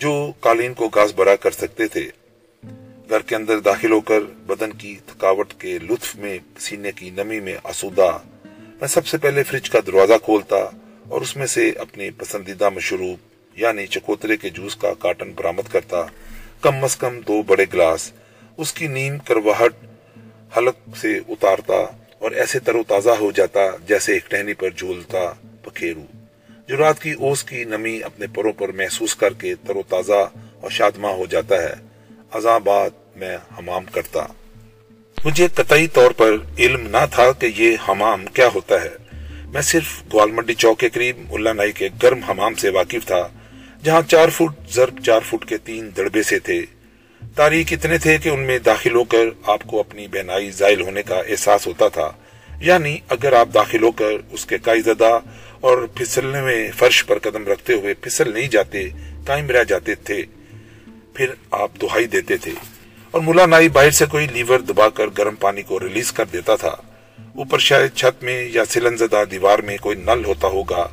جو 0.00 0.32
قالین 0.40 0.74
کو 0.74 0.88
گاز 0.88 1.12
برا 1.14 1.36
کر 1.36 1.50
سکتے 1.50 1.86
تھے۔ 1.86 2.08
گھر 3.08 3.20
کے 3.20 3.36
اندر 3.36 3.58
داخل 3.58 3.92
ہو 3.92 4.00
کر 4.00 4.20
بدن 4.46 4.72
کی 4.72 4.96
تھکاوٹ 5.06 5.52
کے 5.58 5.78
لطف 5.82 6.16
میں 6.16 6.38
سینے 6.58 6.92
کی 6.96 7.10
نمی 7.10 7.40
میں 7.40 7.56
آسودہ 7.64 8.18
میں 8.80 8.88
سب 8.88 9.06
سے 9.06 9.18
پہلے 9.18 9.42
فریج 9.42 9.70
کا 9.70 9.78
دروازہ 9.86 10.12
کھولتا 10.24 10.56
اور 11.08 11.20
اس 11.20 11.36
میں 11.36 11.46
سے 11.46 11.70
اپنی 11.70 12.10
پسندیدہ 12.10 12.68
مشروب 12.68 13.18
یعنی 13.54 13.86
چکوترے 13.86 14.36
کے 14.36 14.48
جوس 14.48 14.76
کا 14.76 14.94
کارٹن 14.98 15.32
برامد 15.32 15.72
کرتا۔ 15.72 15.96
کم 16.60 16.84
از 16.84 16.96
کم 16.96 17.20
دو 17.20 17.42
بڑے 17.42 17.64
گلاس، 17.72 18.12
اس 18.56 18.72
کی 18.72 18.88
نیم 18.88 19.18
کرواہٹ 19.18 19.72
حلق 20.56 20.96
سے 20.96 21.18
اتارتا 21.28 21.76
اور 22.18 22.30
ایسے 22.30 22.58
تر 22.58 22.74
و 22.74 22.82
تازہ 22.82 23.10
ہو 23.10 23.30
جاتا 23.30 23.60
جیسے 23.88 24.12
ایک 24.12 24.30
ٹہنی 24.30 24.54
پر 24.54 24.70
جھولتا 24.70 25.32
پکھیرو۔ 25.62 26.04
جو 26.68 26.76
رات 26.76 27.02
کی 27.02 27.12
اوس 27.12 27.44
کی 27.44 27.64
نمی 27.64 28.02
اپنے 28.02 28.26
پروں 28.26 28.52
پر 28.52 28.68
محسوس 28.68 29.14
کر 29.14 29.32
کے 29.32 29.54
تر 29.54 29.76
و 29.76 29.82
تازہ 29.88 30.30
اور 30.60 30.70
شادمہ 30.70 31.08
ہو 31.08 31.26
جاتا 31.26 31.62
ہے۔ 31.62 31.74
ازاں 32.30 32.58
بعد 32.58 32.90
میں 33.16 33.36
حمام 33.58 33.84
کرتا۔ 33.84 34.26
مجھے 35.24 35.46
قطعی 35.54 35.88
طور 35.88 36.10
پر 36.10 36.32
علم 36.58 36.86
نہ 36.86 37.06
تھا 37.12 37.32
کہ 37.32 37.48
یہ 37.56 37.76
حمام 37.88 38.26
کیا 38.26 38.48
ہوتا 38.54 38.82
ہے۔ 38.82 38.90
میں 39.46 39.62
صرف 39.62 40.02
گوال 40.12 40.30
منڈی 40.30 40.54
چوک 40.54 40.80
کے 40.80 40.88
قریب 40.88 41.32
ملا 41.32 41.52
نائی 41.52 41.72
کے 41.72 41.88
گرم 42.02 42.18
حمام 42.18 42.54
سے 42.54 42.70
واقف 42.70 43.06
تھا، 43.06 43.28
جہاں 43.84 44.02
چار 44.08 44.28
فٹ 44.28 44.72
ضرب 44.72 45.04
چار 45.04 45.20
فٹ 45.20 45.48
کے 45.48 45.58
تین 45.58 45.90
دڑبے 45.96 46.22
سے 46.22 46.38
تھے۔ 46.38 46.62
تاریخ 47.34 47.66
اتنے 47.70 47.98
تھے 47.98 48.18
کہ 48.18 48.28
ان 48.28 48.40
میں 48.40 48.58
داخل 48.58 48.94
ہو 48.94 49.04
کر 49.04 49.24
آپ 49.46 49.62
کو 49.62 49.80
اپنی 49.80 50.06
بینائی 50.08 50.50
زائل 50.50 50.80
ہونے 50.80 51.02
کا 51.02 51.16
احساس 51.28 51.66
ہوتا 51.66 51.88
تھا۔ 51.88 52.12
یعنی 52.60 52.98
اگر 53.08 53.32
آپ 53.32 53.48
داخل 53.54 53.82
ہو 53.82 53.90
کر 53.90 54.12
اس 54.30 54.46
کے 54.46 54.58
کائی 54.58 54.80
زدہ 54.80 55.18
اور 55.60 55.86
پھسلنے 55.94 56.40
میں 56.40 56.70
فرش 56.76 57.06
پر 57.06 57.18
قدم 57.18 57.48
رکھتے 57.48 57.72
ہوئے 57.72 57.94
پھسل 57.94 58.32
نہیں 58.32 58.48
جاتے، 58.48 58.88
قائم 59.26 59.50
رہ 59.50 59.64
جاتے 59.64 59.94
تھے۔ 59.94 60.22
پھر 61.14 61.26
آپ 61.50 61.70
دہائی 61.82 62.06
دیتے 62.06 62.36
تھے۔ 62.36 62.52
اور 63.14 63.22
ملا 63.22 63.44
نائی 63.46 63.68
باہر 63.68 63.90
سے 63.90 64.06
کوئی 64.10 64.26
لیور 64.26 64.58
دبا 64.58 64.88
کر 64.88 65.08
گرم 65.18 65.34
پانی 65.40 65.62
کو 65.62 65.78
ریلیز 65.80 66.10
کر 66.12 66.24
دیتا 66.32 66.54
تھا۔ 66.56 66.74
اوپر 67.34 67.58
شاید 67.58 67.94
چھت 67.94 68.22
میں 68.24 68.36
یا 68.52 68.64
سلن 68.70 68.96
زدہ 68.96 69.22
دیوار 69.30 69.58
میں 69.58 69.76
کوئی 69.82 69.96
نل 69.98 70.24
ہوتا 70.24 70.48
ہوگا، 70.48 70.86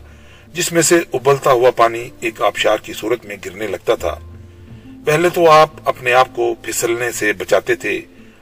جس 0.54 0.72
میں 0.72 0.82
سے 0.82 1.00
ابلتا 1.13 1.51
ہوا 1.51 1.72
پانی 1.72 2.04
ایک 2.20 2.42
آبشار 2.42 2.78
کی 2.78 2.94
صورت 2.94 3.25
میں 3.25 3.38
گرنے 3.46 3.68
لگتا 3.68 3.96
تھا۔ 3.96 4.13
پہلے 5.06 5.30
تو 5.30 5.50
آپ 5.51 5.90
اپنے 5.90 6.13
آپ 6.13 6.36
کو 6.36 6.54
پھسلنے 6.62 7.12
سے 7.12 7.34
بچاتے 7.34 7.75
تھے 7.75 8.00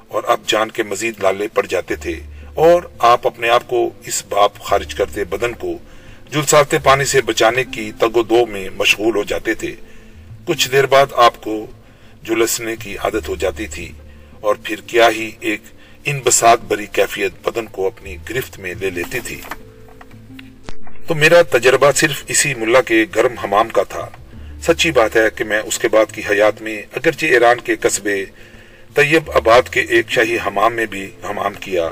اور 0.08 0.24
اب 0.28 0.46
جان 0.48 0.72
کے 0.72 0.84
مزید 0.84 1.24
لالے 1.24 1.48
پڑ 1.54 1.66
جاتے 1.66 1.96
تھے، 1.96 2.20
اور 2.66 2.82
آپ 3.06 3.28
اپنے 3.28 3.50
آپ 3.50 3.68
کو 3.68 3.90
اس 4.06 4.24
باپ 4.30 4.62
خارج 4.62 4.96
کرتے 4.96 5.24
بدن 5.30 5.54
کو 5.56 5.78
جلساتے 6.32 6.80
پانی 6.84 7.06
سے 7.06 7.22
بچانے 7.26 7.64
کی 7.74 7.92
تگ 8.00 8.18
و 8.18 8.24
دو 8.26 8.46
میں 8.46 8.70
مشغول 8.78 9.16
ہو 9.16 9.24
جاتے 9.28 9.54
تھے۔ 9.54 9.76
کچھ 10.46 10.72
دیر 10.72 10.86
بعد 10.88 11.20
آپ 11.20 11.42
کو 11.42 11.66
جلسنے 12.24 12.76
کی 12.76 12.98
عادت 12.98 13.30
ہو 13.30 13.36
جاتی 13.36 13.68
تھی 13.68 13.92
اور 14.40 14.56
پھر 14.64 14.76
کیا 14.88 15.10
ہی 15.10 15.32
ایک 15.40 15.62
ان 16.06 16.20
بسات 16.24 16.60
بری 16.62 16.86
کیفیت 16.86 17.48
بدن 17.48 17.66
کو 17.66 17.88
اپنی 17.88 18.18
گرفت 18.30 18.60
میں 18.60 18.74
لے 18.80 18.90
لیتی 18.90 19.20
تھی۔ 19.20 19.42
تو 21.08 21.16
میرا 21.16 21.42
تجربہ 21.42 21.92
صرف 21.92 22.24
اسی 22.28 22.54
ملا 22.54 22.82
کے 22.82 23.06
گرم 23.16 23.34
حمام 23.44 23.70
کا 23.70 23.84
تھا۔ 23.84 24.10
سچی 24.62 24.92
بات 24.92 25.16
ہے 25.16 25.22
کہ 25.36 25.44
میں 25.44 25.60
اس 25.60 25.80
کے 25.80 25.88
بعد 25.88 26.12
کی 26.12 26.22
حیات 26.30 26.62
میں 26.62 26.82
اگرچہ 26.92 27.26
ایران 27.26 27.60
کے 27.60 27.76
قصبے 27.76 28.26
طیب 28.96 29.32
آباد 29.32 29.62
کے 29.70 29.82
ایک 29.82 30.10
شاہی 30.10 30.38
حمام 30.48 30.74
میں 30.74 30.86
بھی 30.86 31.12
حمام 31.30 31.54
کیا۔ 31.54 31.92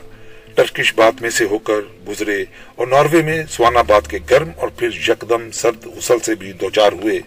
ٹرکش 0.56 0.94
بات 0.96 1.22
میں 1.22 1.30
سے 1.30 1.46
ہو 1.46 1.58
کر 1.58 1.80
گزرے 2.08 2.46
اور 2.76 2.88
ناروے 2.88 3.22
میں 3.22 3.44
سوان 3.50 3.78
آباد 3.78 4.02
کے 4.10 4.20
گرم 4.30 4.50
اور 4.58 4.68
پھر 4.68 4.90
یکدم 5.08 5.52
سرد 5.52 5.86
غسل 5.86 6.20
سے 6.20 6.36
بھی 6.36 6.52
دوچار 6.52 6.92
ہوئے۔ 6.92 7.20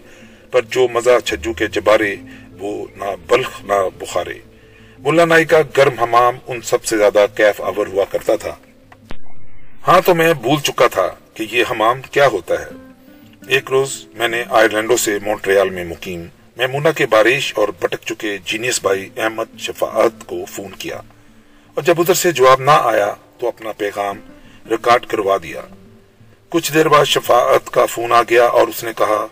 پر 0.51 0.61
جو 0.61 0.87
مزہ 0.87 1.19
چھجو 1.25 1.53
کے 1.53 1.67
جبارے 1.67 2.15
وہ 2.61 2.85
نہ 2.95 3.05
بلخ 3.27 3.63
نہ 3.63 3.73
بخارے۔ 3.97 4.33
ملا 4.99 5.25
نائی 5.25 5.45
کا 5.45 5.57
گرم 5.77 5.99
حمام 5.99 6.37
ان 6.47 6.61
سب 6.61 6.85
سے 6.85 6.97
زیادہ 6.97 7.25
کیف 7.35 7.61
آور 7.61 7.87
ہوا 7.87 8.05
کرتا 8.09 8.35
تھا۔ 8.35 8.55
ہاں 9.87 10.01
تو 10.05 10.15
میں 10.15 10.33
بھول 10.33 10.59
چکا 10.59 10.87
تھا 10.87 11.07
کہ 11.33 11.45
یہ 11.51 11.63
حمام 11.71 12.01
کیا 12.01 12.27
ہوتا 12.27 12.59
ہے۔ 12.59 12.65
ایک 13.47 13.71
روز 13.71 14.05
میں 14.13 14.27
نے 14.27 14.43
آئرلینڈو 14.49 14.97
سے 14.97 15.19
مونٹریال 15.21 15.69
میں 15.69 15.85
مقیم 15.85 16.25
میمونا 16.57 16.91
کے 16.91 17.05
بارش 17.05 17.53
اور 17.55 17.67
بٹک 17.79 18.05
چکے 18.05 18.37
جینیس 18.45 18.81
بھائی 18.81 19.09
احمد 19.17 19.45
شفاعت 19.59 20.25
کو 20.25 20.45
فون 20.45 20.71
کیا۔ 20.71 20.95
اور 21.73 21.81
جب 21.81 21.95
ادھر 21.97 22.13
سے 22.13 22.31
جواب 22.31 22.61
نہ 22.61 22.71
آیا 22.71 23.13
تو 23.39 23.47
اپنا 23.47 23.71
پیغام 23.71 24.19
ریکارڈ 24.69 25.05
کروا 25.05 25.37
دیا۔ 25.43 25.61
کچھ 26.49 26.73
دیر 26.73 26.87
بعد 26.87 27.05
شفاعت 27.05 27.69
کا 27.69 27.85
فون 27.85 28.11
آ 28.11 28.21
گیا 28.21 28.43
اور 28.43 28.67
اس 28.67 28.83
نے 28.83 28.91
کہا 28.97 29.27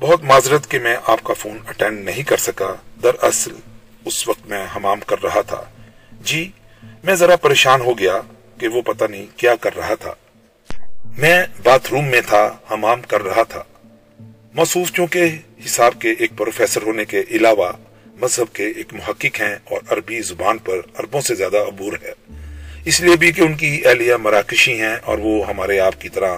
بہت 0.00 0.24
معذرت 0.24 0.70
کہ 0.70 0.78
میں 0.78 0.96
آپ 1.06 1.24
کا 1.24 1.34
فون 1.34 1.58
اٹینڈ 1.68 2.04
نہیں 2.04 2.22
کر 2.22 2.36
سکا۔ 2.36 2.74
دراصل 3.02 3.54
اس 4.04 4.28
وقت 4.28 4.46
میں 4.46 4.66
حمام 4.76 5.00
کر 5.06 5.16
رہا 5.22 5.40
تھا۔ 5.40 5.64
جی 6.20 6.50
میں 7.04 7.14
ذرا 7.14 7.36
پریشان 7.36 7.80
ہو 7.80 7.98
گیا 7.98 8.20
کہ 8.58 8.68
وہ 8.68 8.82
پتہ 8.82 9.04
نہیں 9.10 9.26
کیا 9.36 9.54
کر 9.56 9.76
رہا 9.76 9.94
تھا۔ 9.94 10.14
میں 11.18 11.44
باتھ 11.62 11.90
روم 11.90 12.04
میں 12.04 12.20
تھا، 12.20 12.56
حمام 12.70 13.02
کر 13.02 13.22
رہا 13.22 13.42
تھا۔ 13.42 13.62
مصوف 14.54 14.92
چونکہ 14.92 15.38
حساب 15.66 16.00
کے 16.00 16.12
ایک 16.18 16.30
پروفیسر 16.36 16.82
ہونے 16.82 17.04
کے 17.04 17.22
علاوہ 17.30 17.72
مذہب 18.06 18.54
کے 18.54 18.66
ایک 18.66 18.94
محقق 18.94 19.40
ہیں 19.40 19.56
اور 19.64 19.80
عربی 19.88 20.20
زبان 20.20 20.58
پر 20.58 20.78
عربوں 20.94 21.20
سے 21.20 21.34
زیادہ 21.34 21.56
عبور 21.56 21.92
ہے۔ 22.02 22.12
اس 22.84 23.00
لیے 23.00 23.16
بھی 23.16 23.32
کہ 23.32 23.40
ان 23.40 23.54
کی 23.54 23.82
اہلیہ 23.84 24.16
مراکشی 24.16 24.80
ہیں 24.80 24.96
اور 25.04 25.18
وہ 25.18 25.48
ہمارے 25.48 25.80
آپ 25.80 26.00
کی 26.00 26.08
طرح 26.08 26.36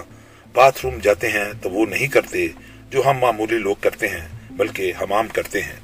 باتھ 0.53 0.79
روم 0.83 0.99
جاتے 1.01 1.27
ہیں 1.27 1.45
تو 1.61 1.69
وہ 1.69 1.85
نہیں 1.85 2.07
کرتے۔ 2.07 2.47
جو 2.89 3.01
ہم 3.05 3.17
معمولی 3.17 3.57
لوگ 3.57 3.75
کرتے 3.81 4.07
ہیں، 4.07 4.27
بلکہ 4.51 4.93
حمام 5.01 5.27
کرتے 5.27 5.61
ہیں۔ 5.61 5.75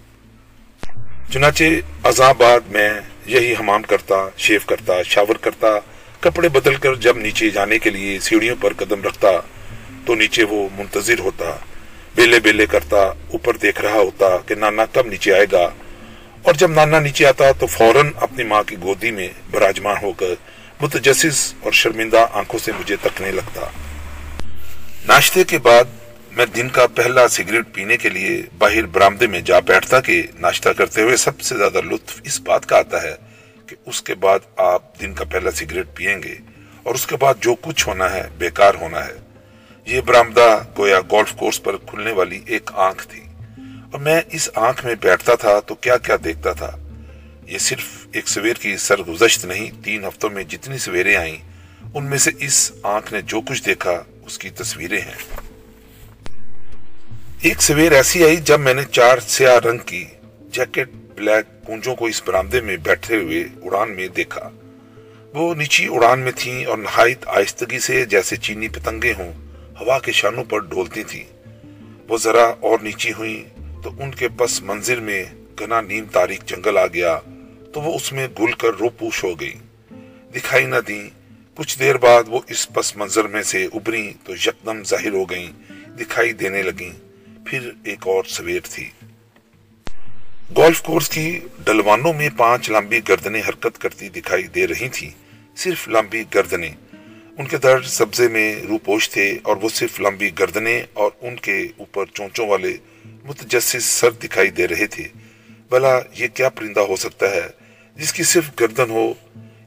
چنانچہ 1.32 1.64
ازاں 2.04 2.34
بعد 2.34 2.60
میں 2.68 2.90
یہی 3.26 3.54
حمام 3.54 3.82
کرتا، 3.82 4.16
شیف 4.38 4.66
کرتا، 4.66 5.04
شاور 5.04 5.36
کرتا، 5.36 5.68
کپڑے 6.20 6.50
بدل 6.50 6.76
کر 6.76 6.96
جب 6.96 7.18
نیچے 7.18 7.50
جانے 7.50 7.80
کے 7.80 7.90
لیے 7.90 8.20
سیڑھیوں 8.20 8.56
پر 8.62 8.74
قدم 8.74 9.04
رکھتا، 9.04 9.28
تو 10.06 10.16
نیچے 10.16 10.44
وہ 10.44 10.68
منتظر 10.78 11.20
ہوتا، 11.20 11.56
بیلے 12.16 12.40
بیلے 12.40 12.66
کرتا، 12.66 12.98
اوپر 12.98 13.58
دیکھ 13.58 13.82
رہا 13.82 13.94
ہوتا 13.94 14.38
کہ 14.38 14.56
نانا 14.56 14.86
کب 14.86 15.08
نیچے 15.08 15.34
آئے 15.34 15.46
گا۔ 15.52 15.70
اور 16.42 16.54
جب 16.54 16.72
نانا 16.72 17.00
نیچے 17.00 17.26
آتا 17.26 17.52
تو 17.52 17.68
فوراً 17.68 18.12
اپنی 18.16 18.44
ماں 18.44 18.64
کی 18.64 18.76
گودی 18.84 19.12
میں 19.12 19.30
براجمان 19.52 19.96
ہو 20.02 20.14
کر 20.14 20.34
متجسس 20.82 21.54
اور 21.60 21.72
شرمندہ 21.72 22.26
آنکھوں 22.34 22.60
سے 22.60 22.72
مجھے 22.72 22.96
تکنے 23.02 23.32
لگتا۔ 23.32 23.62
ناشتے 25.06 25.44
کے 25.44 25.58
بعد 25.58 25.84
میں 26.36 26.46
دن 26.46 26.70
کا 26.70 26.88
پہلا 26.88 27.28
سگریٹ 27.28 27.66
پینے 27.74 27.98
کے 27.98 28.10
لیے 28.10 28.42
باہر 28.58 28.86
برامدے 28.86 29.28
میں 29.28 29.42
جا 29.42 29.60
بیٹھتا 29.60 30.00
کہ 30.00 30.24
ناشتہ 30.40 30.70
کرتے 30.70 31.02
ہوئے 31.02 31.18
سب 31.18 31.42
سے 31.42 31.58
زیادہ 31.58 31.82
لطف 31.82 32.22
اس 32.24 32.42
بات 32.42 32.66
کا 32.66 32.78
آتا 32.78 33.02
ہے 33.02 33.16
کہ 33.68 33.76
اس 33.86 34.02
کے 34.02 34.16
بعد 34.16 34.40
آپ 34.56 35.02
دن 35.02 35.14
کا 35.14 35.26
پہلا 35.26 35.52
سگریٹ 35.52 35.86
پیئیں 35.94 36.24
گے 36.24 36.36
اور 36.84 36.96
اس 36.96 37.08
کے 37.08 37.18
بعد 37.18 37.34
جو 37.42 37.56
کچھ 37.62 37.88
ہونا 37.88 38.12
ہے 38.12 38.28
بیکار 38.38 38.76
ہونا 38.76 39.06
ہے۔ 39.06 39.14
یہ 39.86 40.02
برامدہ 40.02 40.64
گویا 40.78 41.00
گولف 41.00 41.32
کورس 41.32 41.64
پر 41.64 41.78
کھلنے 41.78 42.12
والی 42.12 42.42
ایک 42.46 42.70
آنکھ 42.74 43.08
تھی۔ 43.08 43.22
اور 43.92 44.00
میں 44.00 44.22
اس 44.32 44.50
آنکھ 44.56 44.86
میں 44.86 44.96
بیٹھتا 45.02 45.36
تھا 45.36 45.60
تو 45.60 45.76
کیا 45.76 45.98
کیا 45.98 46.16
دیکھتا 46.24 46.52
تھا۔ 46.52 46.72
یہ 47.48 47.58
صرف 47.58 48.08
ایک 48.12 48.28
سویر 48.28 48.54
کی 48.54 48.78
سرگزشت 48.78 49.46
نہیں، 49.46 49.72
تین 49.84 50.06
ہفتوں 50.06 50.30
میں 50.30 50.44
جتنی 50.44 50.78
سویریں 50.78 51.16
آئیں، 51.16 51.38
ان 51.94 52.06
میں 52.06 52.18
سے 52.18 52.32
اس 52.40 52.72
آنکھ 52.84 53.14
نے 53.14 53.22
جو 53.22 53.42
کچھ 53.42 53.64
دیکھا، 53.64 54.04
اس 54.26 54.38
کی 54.38 54.50
تصویریں 54.50 55.02
ہیں۔ 55.02 55.45
ایک 57.46 57.62
سویر 57.62 57.92
ایسی 57.92 58.24
آئی 58.24 58.36
جب 58.36 58.60
میں 58.60 58.74
نے 58.74 58.82
چار 58.92 59.18
سیاہ 59.18 59.56
رنگ 59.56 59.78
کی 59.78 60.06
جیکٹ، 60.52 60.90
بلیک 61.16 61.66
کونجوں 61.66 61.96
کو 61.96 62.06
اس 62.06 62.22
برامدے 62.26 62.62
میں 62.62 62.78
بیٹھے 62.78 63.18
ہوئے 63.18 63.44
اڑان 63.62 63.96
میں 63.96 64.08
دیکھا۔ 64.08 64.50
وہ 65.34 65.56
نیچی 65.56 65.88
اڑان 65.90 66.20
میں 66.20 66.32
تھیں 66.36 66.66
اور 66.66 66.78
نہایت 66.78 67.28
آہستگی 67.28 67.80
سے 67.80 68.06
جیسے 68.06 68.36
چینی 68.36 68.68
پتنگیں 68.68 69.14
ہوں، 69.20 69.34
ہوا 69.82 70.00
کے 70.00 70.12
شانوں 70.12 70.44
پر 70.44 70.60
ڈولتی 70.60 71.04
تھیں۔ 71.04 71.24
وہ 72.08 72.18
ذرا 72.18 72.44
اور 72.60 72.80
نیچی 72.80 73.14
ہوئیں 73.14 73.62
تو 73.84 73.90
ان 74.00 74.12
کے 74.12 74.28
پس 74.28 74.62
منظر 74.62 75.00
میں 75.00 75.24
گنا 75.62 75.82
نیم 75.82 76.06
تاریخ 76.06 76.46
جنگل 76.46 76.78
آ 76.78 76.88
گیا 76.88 77.20
تو 77.74 77.82
وہ 77.82 77.96
اس 77.96 78.14
میں 78.14 78.28
گل 78.40 78.52
کر 78.52 78.74
رو 78.80 78.90
پوش 78.90 79.24
ہو 79.24 79.40
گئی 79.40 79.54
دکھائی 80.36 80.66
نہ 80.66 80.80
دیں۔ 80.88 81.10
کچھ 81.56 81.80
دیر 81.80 81.98
بعد 81.98 82.24
وہ 82.28 82.40
اس 82.48 82.74
پس 82.74 82.98
منظر 82.98 83.28
میں 83.28 83.44
سے 83.44 83.66
ابری 83.66 84.14
تو 84.24 84.34
یکدم 84.34 84.84
ظاہر 84.84 85.12
ہو 85.12 85.26
گئیں، 85.30 85.52
دکھائی 86.00 86.34
دینے 86.34 86.64
لگیں۔ 86.64 87.05
پھر 87.46 87.72
ایک 87.84 88.08
اور 88.08 88.24
سویر 88.24 88.60
تھی۔ 88.64 88.90
گولف 90.58 90.82
کورس 90.82 91.10
کی 91.10 91.40
ڈلوانوں 91.66 92.14
میں 92.14 92.30
پانچ 92.38 92.70
لمبی 92.70 93.00
گردنیں 93.08 93.42
حرکت 93.48 93.78
کرتی 93.78 94.10
دکھائی 94.10 94.44
دے 94.44 94.68
رہی 94.68 94.90
تھی 94.90 95.10
صرف 95.56 95.88
لمبی 95.88 96.24
گردنیں۔ 96.36 96.72
ان 97.38 97.46
کے 97.46 97.58
در 97.58 97.82
سبزے 97.82 98.28
میں 98.28 98.56
روپوش 98.64 99.10
تھے 99.10 99.40
اور 99.44 99.58
وہ 99.58 99.70
صرف 99.70 100.00
لمبی 100.00 100.30
گردنیں 100.40 100.82
اور 100.94 101.12
ان 101.22 101.36
کے 101.36 101.68
اوپر 101.78 102.06
چونچوں 102.14 102.48
والے 102.48 102.78
متجسس 103.06 103.86
سر 103.86 104.12
دکھائی 104.12 104.50
دے 104.50 104.68
رہے 104.68 104.88
تھے۔ 104.88 105.08
بلا 105.70 106.00
یہ 106.14 106.28
کیا 106.34 106.50
پرندہ 106.50 106.80
ہو 106.80 106.96
سکتا 106.96 107.32
ہے 107.32 107.48
جس 107.96 108.14
کی 108.14 108.24
صرف 108.24 108.50
گردن 108.60 108.90
ہو؟ 108.90 109.14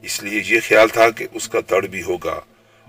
اس 0.01 0.23
لیے 0.23 0.41
یہ 0.45 0.59
خیال 0.67 0.87
تھا 0.87 1.09
کہ 1.09 1.27
اس 1.33 1.49
کا 1.49 1.59
تڑ 1.59 1.85
بھی 1.85 2.01
ہوگا 2.01 2.39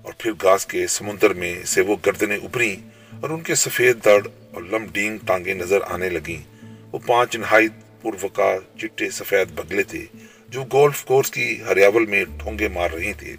اور 0.03 0.13
پھر 0.19 0.33
گاس 0.43 0.67
کے 0.67 0.87
سمندر 0.87 1.35
میں 1.35 1.63
سے 1.65 1.81
وہ 1.81 1.97
گردنیں 2.07 2.37
ابری 2.37 2.77
اور 3.23 3.31
ان 3.31 3.41
کے 3.41 3.55
سفید 3.55 4.05
دڑ 4.05 4.21
اور 4.55 4.63
لم 4.63 4.87
ڈینگ 4.93 5.19
ٹانگیں 5.27 5.55
نظر 5.55 5.79
آنے 5.89 6.09
لگیں۔ 6.09 6.65
وہ 6.93 6.99
پانچ 7.07 7.37
نہایت 7.37 8.03
پروکا 8.03 8.57
چٹے 8.79 9.11
سفید 9.11 9.49
بگلے 9.55 9.83
تھے 9.83 10.07
جو 10.49 10.65
گولف 10.73 11.05
کورس 11.05 11.31
کی 11.31 11.63
ہریاول 11.63 12.07
میں 12.07 12.25
ٹھونگے 12.39 12.69
مار 12.69 12.91
رہی 12.91 13.13
تھے 13.13 13.37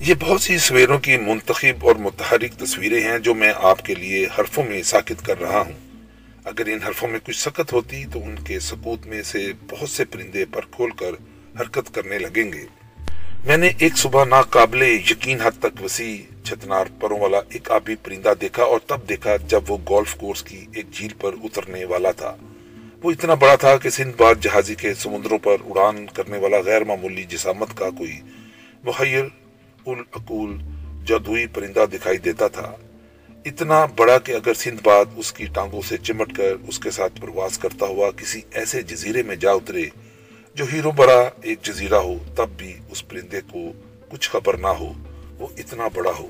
یہ 0.00 0.14
بہت 0.20 0.40
سی 0.40 0.58
سویروں 0.58 0.98
کی 0.98 1.16
منتخب 1.16 1.86
اور 1.86 1.96
متحرک 1.96 2.60
تصویریں 2.60 3.00
ہیں 3.00 3.18
جو 3.18 3.34
میں 3.34 3.52
آپ 3.56 3.84
کے 3.84 3.94
لیے 3.94 4.26
حرفوں 4.38 4.64
میں 4.64 4.82
ساکت 4.82 5.26
کر 5.26 5.40
رہا 5.40 5.60
ہوں۔ 5.60 5.72
اگر 6.44 6.66
ان 6.66 6.82
حرفوں 6.82 7.08
میں 7.08 7.18
کچھ 7.24 7.40
سکت 7.40 7.72
ہوتی 7.72 8.04
تو 8.12 8.24
ان 8.24 8.34
کے 8.44 8.60
سکوت 8.60 9.06
میں 9.06 9.22
سے 9.22 9.52
بہت 9.70 9.88
سے 9.88 10.04
پرندے 10.04 10.44
پر 10.44 10.60
کھول 10.70 10.90
کر 10.90 11.10
حرکت 11.60 11.94
کرنے 11.94 12.18
لگیں 12.18 12.52
گے۔ 12.52 12.66
میں 13.46 13.56
نے 13.56 13.68
ایک 13.78 13.96
صبح 13.96 14.24
ناقابل 14.24 14.82
یقین 14.82 15.40
حد 15.40 15.58
تک 15.58 15.82
وسیع 15.82 16.16
چھتنار 16.44 16.86
پروں 17.00 17.18
والا 17.20 17.40
ایک 17.48 17.70
آبی 17.70 17.94
پرندہ 17.94 18.32
دیکھا 18.40 18.62
اور 18.62 18.78
تب 18.86 19.08
دیکھا 19.08 19.36
جب 19.48 19.60
وہ 19.68 19.76
گولف 19.88 20.14
کورس 20.14 20.42
کی 20.42 20.64
ایک 20.72 20.90
جھیل 20.92 21.12
پر 21.20 21.34
اترنے 21.42 21.84
والا 21.84 22.10
تھا۔ 22.10 22.34
وہ 23.02 23.10
اتنا 23.10 23.34
بڑا 23.34 23.54
تھا 23.54 23.76
کہ 23.76 23.90
سندھ 23.90 24.16
بار 24.16 24.34
جہازی 24.34 24.74
کے 24.74 24.94
سمندروں 24.94 25.38
پر 25.38 25.56
اڑان 25.64 26.06
کرنے 26.06 26.38
والا 26.38 26.56
غیر 26.66 26.84
معمولی 26.84 27.24
جسامت 27.24 27.76
کا 27.76 27.90
کوئی 27.90 28.18
محیر 28.84 29.24
العقول 29.86 30.56
جادوئی 31.06 31.46
پرندہ 31.46 31.84
دکھائی 31.92 32.18
دیتا 32.18 32.48
تھا۔ 32.48 32.74
اتنا 33.44 33.84
بڑا 33.96 34.18
کہ 34.18 34.32
اگر 34.32 34.54
سندھ 34.54 34.82
باد 34.84 35.04
اس 35.16 35.32
کی 35.32 35.46
ٹانگوں 35.54 35.82
سے 35.88 35.96
چمٹ 35.96 36.36
کر 36.36 36.52
اس 36.68 36.78
کے 36.78 36.90
ساتھ 36.90 37.20
پرواز 37.20 37.58
کرتا 37.58 37.86
ہوا 37.86 38.10
کسی 38.10 38.40
ایسے 38.50 38.82
جزیرے 38.82 39.22
میں 39.22 39.36
جا 39.36 39.52
اترے 39.52 39.84
جو 40.56 40.64
ہیرو 40.72 40.90
بڑا 40.90 41.30
ایک 41.42 41.62
جزیرہ 41.62 41.94
ہو، 41.94 42.18
تب 42.34 42.48
بھی 42.56 42.72
اس 42.90 43.08
پرندے 43.08 43.40
کو 43.52 43.72
کچھ 44.08 44.30
خبر 44.30 44.56
نہ 44.56 44.66
ہو، 44.66 44.92
وہ 45.38 45.46
اتنا 45.58 45.88
بڑا 45.94 46.10
ہو۔ 46.18 46.28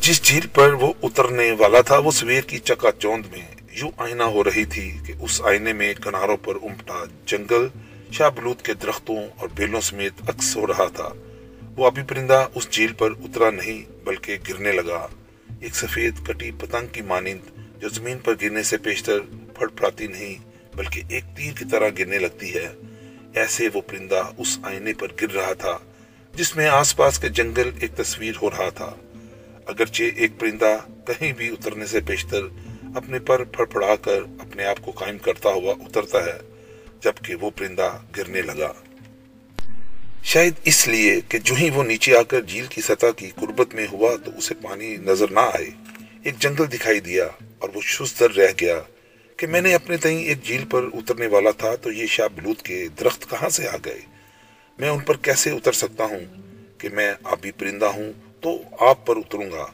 جس 0.00 0.22
جھیل 0.22 0.46
پر 0.54 0.72
وہ 0.72 0.92
اترنے 1.02 1.52
والا 1.58 1.80
تھا، 1.80 1.98
وہ 1.98 2.10
سویر 2.10 2.40
کی 2.40 2.58
چکا 2.58 2.92
چوند 2.98 3.26
میں 3.32 3.42
یوں 3.72 3.90
آئینہ 3.96 4.22
ہو 4.22 4.44
رہی 4.44 4.64
تھی 4.64 4.98
کہ 5.06 5.12
اس 5.20 5.42
آئینے 5.44 5.72
میں 5.72 5.94
کناروں 5.94 6.36
پر 6.36 6.54
امٹا 6.62 7.04
جنگل، 7.26 7.68
شاہ 8.12 8.30
بلوت 8.30 8.62
کے 8.62 8.74
درختوں 8.74 9.18
اور 9.36 9.48
بیلوں 9.54 9.80
سمیت 9.80 10.12
عکس 10.28 10.56
ہو 10.56 10.66
رہا 10.66 10.88
تھا۔ 10.88 11.08
وہ 11.76 11.86
ابھی 11.86 12.02
پرندہ 12.02 12.46
اس 12.54 12.70
جھیل 12.70 12.92
پر 12.92 13.10
اترا 13.10 13.50
نہیں، 13.50 13.82
بلکہ 14.04 14.36
گرنے 14.48 14.72
لگا۔ 14.72 15.06
ایک 15.60 15.74
سفید 15.74 16.14
کٹی 16.26 16.50
پتنگ 16.50 16.86
کی 16.86 17.02
مانند 17.02 17.58
جو 17.82 17.88
زمین 17.88 18.18
پر 18.18 18.34
گرنے 18.42 18.62
سے 18.62 18.76
پیشتر 18.76 19.18
پھڑ 19.54 19.68
پڑاتی 19.68 20.06
نہیں 20.06 20.49
بلکہ 20.74 21.02
ایک 21.08 21.24
تیر 21.36 21.52
کی 21.52 21.64
طرح 21.70 21.88
گرنے 21.98 22.18
لگتی 22.18 22.54
ہے۔ 22.54 22.68
ایسے 23.34 23.68
وہ 23.74 23.80
پرندہ 23.80 24.22
اس 24.38 24.58
آئینے 24.62 24.92
پر 24.92 25.08
گر 25.22 25.32
رہا 25.32 25.52
تھا، 25.52 25.78
جس 26.34 26.56
میں 26.56 26.68
آس 26.68 26.96
پاس 26.96 27.18
کے 27.18 27.28
جنگل 27.28 27.70
ایک 27.80 27.96
تصویر 27.96 28.32
ہو 28.42 28.50
رہا 28.50 28.68
تھا۔ 28.68 28.94
اگرچہ 29.66 30.02
ایک 30.16 30.30
پرندہ 30.38 30.76
کہیں 31.06 31.32
بھی 31.32 31.48
اترنے 31.48 31.86
سے 31.86 32.00
پیشتر 32.00 32.42
اپنے 32.94 33.18
پر 33.18 33.44
پھڑ 33.44 33.64
پڑا 33.64 33.96
کر 33.96 34.22
اپنے 34.38 34.64
آپ 34.64 34.82
کو 34.82 34.90
قائم 34.90 35.18
کرتا 35.18 35.48
ہوا 35.48 35.74
اترتا 35.80 36.24
ہے، 36.24 36.38
جبکہ 37.04 37.34
وہ 37.34 37.50
پرندہ 37.50 37.98
گرنے 38.16 38.42
لگا۔ 38.42 38.72
شاید 40.24 40.54
اس 40.64 40.88
لیے 40.88 41.20
کہ 41.28 41.38
جو 41.38 41.54
ہی 41.54 41.70
وہ 41.70 41.84
نیچے 41.84 42.16
آ 42.16 42.22
کر 42.22 42.40
جھیل 42.40 42.66
کی 42.66 42.80
سطح 42.80 43.06
کی 43.16 43.30
قربت 43.34 43.74
میں 43.74 43.86
ہوا 43.92 44.16
تو 44.24 44.30
اسے 44.38 44.54
پانی 44.54 44.96
نظر 44.96 45.30
نہ 45.30 45.40
آئے۔ 45.40 45.70
ایک 46.22 46.38
جنگل 46.38 46.64
دکھائی 46.72 47.00
دیا 47.00 47.24
اور 47.58 47.68
وہ 47.74 47.80
شستر 47.84 48.30
رہ 48.30 48.52
گیا۔ 48.60 48.80
کہ 49.40 49.46
میں 49.46 49.60
نے 49.60 49.74
اپنے 49.74 49.96
تئیں 49.96 50.18
ایک 50.24 50.44
جھیل 50.44 50.64
پر 50.64 50.82
اترنے 50.92 51.26
والا 51.26 51.50
تھا 51.50 51.74
تو 51.74 51.92
یہ 51.92 52.06
شاہ 52.06 52.26
بلوت 52.34 52.62
کے 52.62 52.88
درخت 53.00 53.30
کہاں 53.30 53.48
سے 53.48 53.68
آ 53.68 53.76
گئے؟ 53.84 54.00
میں 54.78 54.88
ان 54.88 54.98
پر 54.98 55.16
کیسے 55.16 55.50
اتر 55.50 55.72
سکتا 55.72 56.04
ہوں 56.04 56.24
کہ 56.78 56.88
میں 56.88 57.14
آبی 57.24 57.50
پرندہ 57.50 57.84
ہوں 57.84 58.12
تو 58.40 58.58
آپ 58.80 59.06
پر 59.06 59.16
اتروں 59.16 59.50
گا؟ 59.52 59.66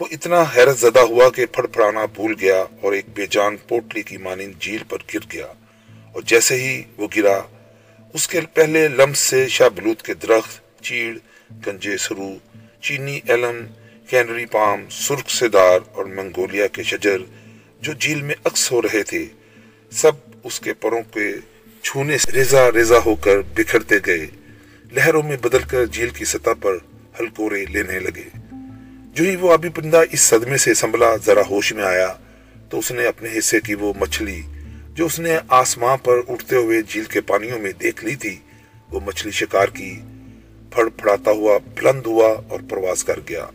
وہ 0.00 0.06
اتنا 0.10 0.44
حیرت 0.56 0.78
زدہ 0.78 1.00
ہوا 1.00 1.28
کہ 1.30 1.46
پھڑ 1.46 1.66
پھڑانا 1.66 2.04
بھول 2.04 2.34
گیا 2.40 2.64
اور 2.80 2.92
ایک 2.92 3.06
بے 3.14 3.26
جان 3.26 3.56
پوٹلی 3.56 4.02
کی 4.02 4.16
مانند 4.16 4.62
جھیل 4.62 4.82
پر 4.88 4.98
گر 5.14 5.30
گیا 5.32 5.52
اور 6.12 6.22
جیسے 6.22 6.54
ہی 6.54 6.82
وہ 6.96 7.08
گرا، 7.16 7.40
اس 8.14 8.28
کے 8.28 8.40
پہلے 8.54 8.88
لمس 8.88 9.18
سے 9.18 9.46
شاہ 9.48 9.68
بلوت 9.68 10.02
کے 10.02 10.14
درخت، 10.14 10.82
چیڑ، 10.82 11.16
گنجے، 11.66 11.96
سرو، 11.96 12.34
چینی، 12.80 13.20
ایلم، 13.26 13.64
کینری 14.06 14.46
پام، 14.46 14.88
سرخ 14.90 15.30
سدار 15.30 15.80
اور 15.92 16.04
منگولیا 16.04 16.66
کے 16.66 16.82
شجر 16.82 17.18
جو 17.84 17.92
جھیل 17.92 18.22
میں 18.22 18.34
اکس 18.44 18.72
ہو 18.72 18.82
رہے 18.82 19.02
تھے، 19.02 19.26
سب 19.90 20.12
اس 20.44 20.60
کے 20.60 20.72
پروں 20.72 21.02
کے 21.14 21.32
چھونے 21.82 22.18
سے 22.18 22.32
ریزا 22.32 22.72
ریزا 22.72 22.98
ہو 23.06 23.14
کر 23.14 23.40
بکھرتے 23.40 23.94
گئے۔ 24.06 24.26
لہروں 24.92 25.22
میں 25.22 25.36
بدل 25.36 25.62
کر 25.68 25.84
جھیل 25.84 26.08
کی 26.08 26.24
سطح 26.24 26.50
پر 26.62 26.76
ہلکورے 27.20 27.64
لینے 27.64 27.98
لگے۔ 27.98 28.28
جو 29.14 29.24
ہی 29.24 29.36
وہ 29.36 29.52
آبی 29.52 29.68
پرندہ 29.68 30.02
اس 30.10 30.20
صدمے 30.20 30.56
سے 30.56 30.74
سنبھلا، 30.74 31.16
ذرا 31.26 31.40
ہوش 31.50 31.72
میں 31.72 31.84
آیا 31.84 32.12
تو 32.68 32.78
اس 32.78 32.90
نے 32.90 33.06
اپنے 33.06 33.38
حصے 33.38 33.60
کی 33.60 33.74
وہ 33.74 33.92
مچھلی 34.00 34.42
جو 34.92 35.06
اس 35.06 35.18
نے 35.18 35.38
آسمان 35.48 35.98
پر 36.02 36.14
اٹھتے 36.28 36.56
ہوئے 36.56 36.82
جھیل 36.82 37.04
کے 37.04 37.20
پانیوں 37.20 37.58
میں 37.58 37.72
دیکھ 37.72 38.04
لی 38.04 38.14
تھی، 38.14 38.36
وہ 38.90 39.00
مچھلی 39.04 39.32
شکار 39.32 39.68
کی 39.68 40.00
پھڑ 40.70 40.88
پھڑاتا 40.88 41.30
ہوا، 41.30 41.58
بلند 41.58 42.06
ہوا 42.06 42.28
اور 42.48 42.60
پرواز 42.70 43.04
کر 43.04 43.18
گیا۔ 43.28 43.46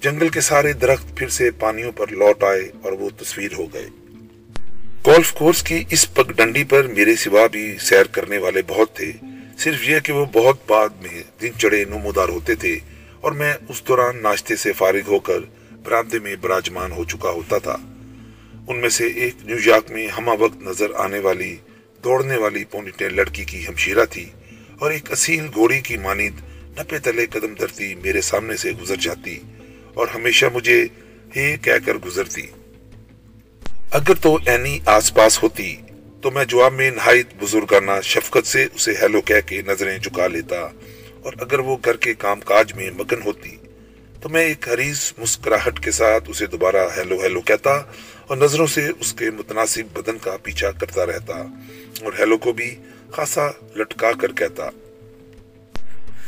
جنگل 0.00 0.28
کے 0.28 0.40
سارے 0.40 0.72
درخت 0.72 1.16
پھر 1.16 1.28
سے 1.28 1.50
پانیوں 1.50 1.92
پر 1.92 2.06
لوٹ 2.08 2.44
آئے 2.44 2.70
اور 2.82 2.92
وہ 2.92 3.10
تصویر 3.18 3.52
ہو 3.58 3.66
گئے۔ 3.72 3.86
گولف 5.06 5.32
کورس 5.32 5.62
کی 5.62 5.84
اس 5.90 6.14
پگ 6.14 6.32
ڈنڈی 6.32 6.64
پر 6.64 6.86
میرے 6.86 7.16
سوا 7.16 7.46
بھی 7.46 7.76
سیر 7.80 8.04
کرنے 8.04 8.38
والے 8.38 8.62
بہت 8.68 8.96
تھے۔ 8.96 9.12
صرف 9.58 9.88
یہ 9.88 10.00
کہ 10.00 10.12
وہ 10.12 10.24
بہت 10.24 10.58
بعد 10.66 10.88
میں 11.00 11.22
دن 11.40 11.50
چڑے 11.58 11.84
نمودار 11.84 12.28
ہوتے 12.28 12.54
تھے 12.54 12.78
اور 13.20 13.32
میں 13.32 13.54
اس 13.68 13.82
دوران 13.88 14.22
ناشتے 14.22 14.56
سے 14.56 14.72
فارغ 14.72 15.08
ہو 15.08 15.18
کر 15.18 15.38
برامدے 15.82 16.18
میں 16.18 16.36
براجمان 16.40 16.92
ہو 16.92 17.04
چکا 17.04 17.30
ہوتا 17.30 17.58
تھا۔ 17.58 17.76
ان 18.68 18.76
میں 18.76 18.88
سے 18.88 19.06
ایک 19.06 19.34
نیو 19.44 19.56
یارک 19.64 19.90
میں 19.90 20.06
ہما 20.06 20.32
وقت 20.32 20.62
نظر 20.62 20.90
آنے 20.96 21.18
والی، 21.18 21.56
دوڑنے 22.04 22.36
والی 22.36 22.64
پونیٹے 22.64 23.08
لڑکی 23.08 23.44
کی 23.44 23.66
ہمشیرہ 23.68 24.04
تھی 24.04 24.26
اور 24.78 24.90
ایک 24.90 25.10
اصیل 25.10 25.46
گوڑی 25.56 25.80
کی 25.80 25.96
مانند 25.96 26.40
نپے 26.78 26.98
تلے 26.98 27.26
قدم 27.26 27.54
درتی 27.54 27.94
میرے 27.94 28.20
سامنے 28.20 28.56
سے 28.56 28.72
گزر 28.72 28.96
جاتی۔ 28.96 29.38
اور 29.94 30.06
ہمیشہ 30.14 30.46
مجھے 30.54 30.86
ہی 31.36 31.56
کہہ 31.56 31.86
کر 31.86 31.94
گزرتی۔ 31.94 32.42
اگر 33.90 34.14
تو 34.14 34.38
اینی 34.46 34.78
آس 34.86 35.14
پاس 35.14 35.42
ہوتی، 35.42 35.76
تو 36.22 36.30
میں 36.30 36.44
جواب 36.44 36.72
میں 36.72 36.90
نہایت 36.90 37.26
بزرگانہ 37.38 38.00
شفقت 38.02 38.46
سے 38.46 38.66
اسے 38.74 38.92
ہیلو 39.02 39.20
کہہ 39.20 39.46
کے 39.46 39.62
نظریں 39.66 39.98
چکا 39.98 40.26
لیتا۔ 40.26 40.56
اور 41.22 41.32
اگر 41.40 41.58
وہ 41.58 41.76
گھر 41.84 41.96
کے 41.96 42.14
کام 42.14 42.40
کاج 42.40 42.72
میں 42.72 42.90
مگن 42.90 43.22
ہوتی، 43.24 43.56
تو 44.20 44.28
میں 44.28 44.44
ایک 44.44 44.68
حریص 44.68 45.12
مسکراہٹ 45.18 45.84
کے 45.84 45.90
ساتھ 45.90 46.30
اسے 46.30 46.46
دوبارہ 46.46 46.88
ہیلو 46.96 47.22
ہیلو 47.22 47.40
کہتا 47.40 47.70
اور 48.26 48.36
نظروں 48.36 48.66
سے 48.66 48.88
اس 49.00 49.12
کے 49.12 49.30
متناسب 49.30 49.98
بدن 49.98 50.18
کا 50.18 50.36
پیچھا 50.42 50.70
کرتا 50.70 51.06
رہتا 51.06 51.34
اور 52.00 52.12
ہیلو 52.18 52.38
کو 52.38 52.52
بھی 52.52 52.76
خاصا 53.12 53.48
لٹکا 53.76 54.12
کر 54.12 54.32
کہتا۔ 54.32 54.70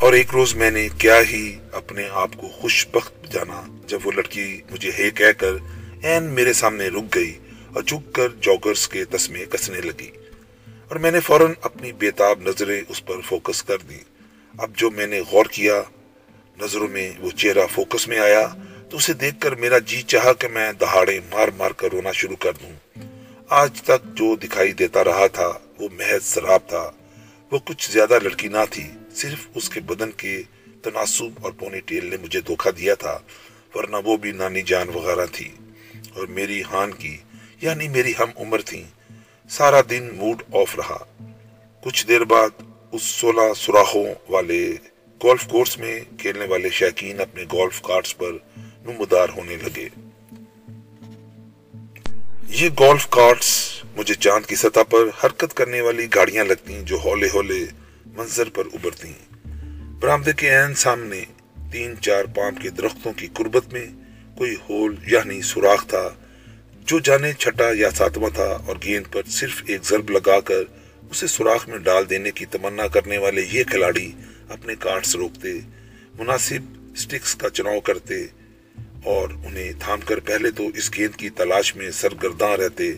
اور 0.02 0.12
ایک 0.12 0.30
روز 0.32 0.54
میں 0.54 0.70
نے 0.70 0.88
کیا 0.98 1.20
ہی 1.20 1.58
اپنے 1.72 2.08
آپ 2.12 2.30
کو 2.36 2.48
خوش 2.48 2.86
بخت 2.92 3.32
جانا 3.32 3.62
جب 3.86 3.98
وہ 4.04 4.12
لڑکی 4.12 4.60
مجھے 4.70 4.90
ہے 4.98 5.10
کہہ 5.10 5.32
کر 5.38 5.52
این 6.02 6.24
میرے 6.24 6.52
سامنے 6.52 6.88
رک 6.88 7.14
گئی 7.14 7.38
اور 7.74 7.82
جھک 7.82 8.14
کر 8.14 8.28
جوگرز 8.28 8.88
کے 8.88 9.04
تسمے 9.04 9.44
کسنے 9.44 9.80
لگی۔ 9.80 10.10
اور 10.88 10.96
میں 10.96 11.10
نے 11.10 11.20
فوراً 11.20 11.52
اپنی 11.62 11.92
بیتاب 11.92 12.40
نظریں 12.42 12.82
اس 12.88 13.04
پر 13.04 13.20
فوکس 13.20 13.62
کر 13.62 13.78
دی۔ 13.78 13.98
اب 14.58 14.70
جو 14.76 14.90
میں 14.90 15.06
نے 15.06 15.20
غور 15.20 15.44
کیا، 15.44 15.82
نظروں 16.60 16.88
میں 16.88 17.12
وہ 17.18 17.30
چہرہ 17.30 17.66
فوکس 17.74 18.08
میں 18.08 18.18
آیا 18.18 18.48
تو 18.90 18.96
اسے 18.96 19.12
دیکھ 19.12 19.40
کر 19.40 19.54
میرا 19.54 19.78
جی 19.78 20.02
چاہا 20.02 20.32
کہ 20.32 20.48
میں 20.48 20.72
دہاڑے 20.72 21.20
مار 21.30 21.48
مار 21.48 21.70
کر 21.70 21.88
رونا 21.92 22.12
شروع 22.12 22.36
کر 22.36 22.52
دوں۔ 22.52 22.98
آج 23.48 23.82
تک 23.82 24.04
جو 24.04 24.36
دکھائی 24.36 24.72
دیتا 24.72 25.04
رہا 25.04 25.26
تھا 25.26 25.52
وہ 25.78 25.88
محض 25.92 26.34
شراب 26.34 26.60
تھا، 26.68 26.90
وہ 27.50 27.58
کچھ 27.58 27.90
زیادہ 27.90 28.18
لڑکی 28.22 28.48
نہ 28.48 28.64
تھی۔ 28.70 28.90
صرف 29.14 29.46
اس 29.54 29.70
کے 29.70 29.80
بدن 29.80 30.10
کے 30.10 30.42
تناسب 30.82 31.24
اور 31.40 31.52
پونی 31.52 31.80
ٹیل 31.80 32.06
نے 32.06 32.16
مجھے 32.16 32.40
دھوکہ 32.40 32.70
دیا 32.70 32.94
تھا، 32.94 33.18
ورنہ 33.74 33.96
وہ 34.04 34.16
بھی 34.16 34.32
نانی 34.32 34.62
جان 34.62 34.88
وغیرہ 34.88 35.26
تھی۔ 35.32 35.48
اور 36.14 36.26
میری 36.26 36.62
ہان 36.62 36.94
کی 36.94 37.16
یعنی 37.60 37.88
میری 37.88 38.12
ہم 38.18 38.30
عمر 38.36 38.60
تھی 38.60 38.84
سارا 39.50 39.80
دن 39.90 40.08
موڈ 40.14 40.42
آف 40.54 40.76
رہا۔ 40.76 41.04
کچھ 41.84 42.06
دیر 42.08 42.24
بعد 42.24 42.48
اس 42.92 43.02
سولہ 43.02 43.54
سراخوں 43.56 44.14
والے 44.28 44.72
گولف 45.22 45.46
کورس 45.48 45.78
میں 45.78 46.00
کھیلنے 46.18 46.44
والے 46.44 46.70
شائقین 46.70 47.20
اپنے 47.20 47.42
گولف 47.42 47.82
کارٹس 47.82 48.16
پر 48.16 48.32
نمودار 48.56 49.28
ہونے 49.28 49.56
لگے۔ 49.56 49.88
یہ 52.48 52.68
گولف 52.78 53.08
کارٹس 53.08 53.72
مجھے 53.96 54.14
چاند 54.14 54.46
کی 54.46 54.56
سطح 54.56 54.80
پر 54.90 55.24
حرکت 55.24 55.54
کرنے 55.54 55.80
والی 55.80 56.06
گاڑیاں 56.14 56.44
لگتی 56.44 56.82
جو 56.82 56.96
ہولے 56.96 57.28
ہولے 57.34 57.66
منظر 58.16 58.48
پر 58.48 58.66
ابھرتی 58.72 59.08
ہیں۔ 59.08 60.00
برامدے 60.00 60.32
کے 60.36 60.48
عین 60.50 60.74
سامنے 60.74 61.24
تین 61.72 61.94
چار 62.00 62.24
پام 62.24 62.54
کے 62.54 62.70
درختوں 62.70 63.12
کی 63.12 63.26
قربت 63.32 63.72
میں 63.72 63.86
کوئی 64.36 64.54
ہول 64.68 64.94
یعنی 65.06 65.40
سوراخ 65.42 65.86
تھا، 65.86 66.08
جو 66.86 66.98
جانے 66.98 67.32
چھٹا 67.32 67.68
یا 67.72 67.90
ساتواں 67.90 68.30
تھا 68.34 68.50
اور 68.66 68.76
گیند 68.84 69.12
پر 69.12 69.22
صرف 69.28 69.62
ایک 69.66 69.84
ضرب 69.84 70.10
لگا 70.10 70.40
کر 70.40 70.62
اسے 71.10 71.26
سوراخ 71.26 71.68
میں 71.68 71.78
ڈال 71.78 72.08
دینے 72.10 72.30
کی 72.30 72.46
تمنا 72.46 72.86
کرنے 72.86 73.18
والے 73.18 73.46
یہ 73.52 73.64
کھلاڑی 73.64 74.10
اپنے 74.48 74.74
کارٹس 74.78 75.14
روکتے، 75.16 75.58
مناسب 76.18 76.96
سٹکس 76.96 77.34
کا 77.34 77.50
چناؤ 77.50 77.80
کرتے 77.80 78.22
اور 79.04 79.28
انہیں 79.44 79.72
تھام 79.78 80.00
کر 80.00 80.20
پہلے 80.20 80.50
تو 80.50 80.68
اس 80.74 80.90
گیند 80.96 81.16
کی 81.16 81.30
تلاش 81.30 81.74
میں 81.76 81.90
سرگرداں 81.90 82.56
رہتے، 82.56 82.92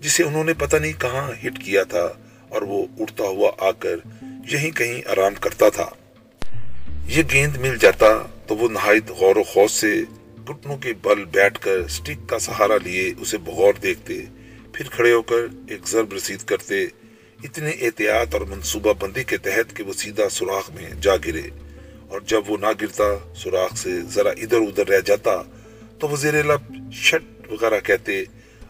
جسے 0.00 0.22
انہوں 0.22 0.44
نے 0.44 0.54
پتہ 0.54 0.76
نہیں 0.76 1.00
کہاں 1.00 1.30
ہٹ 1.44 1.58
کیا 1.64 1.82
تھا 1.84 2.08
اور 2.48 2.62
وہ 2.62 2.86
اڑتا 2.98 3.24
ہوا 3.24 3.50
آ 3.58 3.70
کر 3.70 3.96
یہیں 4.52 4.70
کہیں 4.70 5.02
آرام 5.08 5.34
کرتا 5.34 5.68
تھا۔ 5.68 5.90
یہ 7.06 7.22
گیند 7.32 7.56
مل 7.56 7.76
جاتا 7.76 8.26
تو 8.46 8.56
وہ 8.56 8.68
نہایت 8.68 9.10
غور 9.10 9.36
و 9.36 9.42
خوص 9.42 9.72
سے 9.72 10.02
گھٹنوں 10.48 10.76
کے 10.76 10.92
بل 11.02 11.24
بیٹھ 11.24 11.60
کر 11.60 11.88
سٹک 11.88 12.28
کا 12.28 12.38
سہارا 12.38 12.76
لیے 12.84 13.12
اسے 13.18 13.38
بغور 13.38 13.74
دیکھتے، 13.74 14.20
پھر 14.72 14.88
کھڑے 14.90 15.12
ہو 15.12 15.22
کر 15.22 15.36
ایک 15.68 15.88
ضرب 15.88 16.12
رسید 16.12 16.40
کرتے۔ 16.40 16.84
اتنے 17.42 17.70
احتیاط 17.70 18.34
اور 18.34 18.40
منصوبہ 18.40 18.92
بندی 18.92 19.24
کے 19.24 19.36
تحت 19.36 19.76
کہ 19.76 19.82
وہ 19.82 19.92
سیدھا 19.92 20.28
سوراخ 20.28 20.70
میں 20.70 20.90
جا 21.00 21.16
گرے۔ 21.16 21.42
اور 22.08 22.20
جب 22.20 22.50
وہ 22.50 22.56
نہ 22.56 22.66
گرتا، 22.82 23.34
سوراخ 23.34 23.76
سے 23.76 24.00
ذرا 24.02 24.30
ادھر 24.30 24.58
ادھر 24.58 24.88
رہ 24.88 25.00
جاتا 25.00 25.42
تو 25.98 26.08
وہ 26.08 26.16
زیر 26.16 26.44
لب 26.44 26.92
شٹ 26.92 27.52
وغیرہ 27.52 27.80
کہتے 27.80 28.24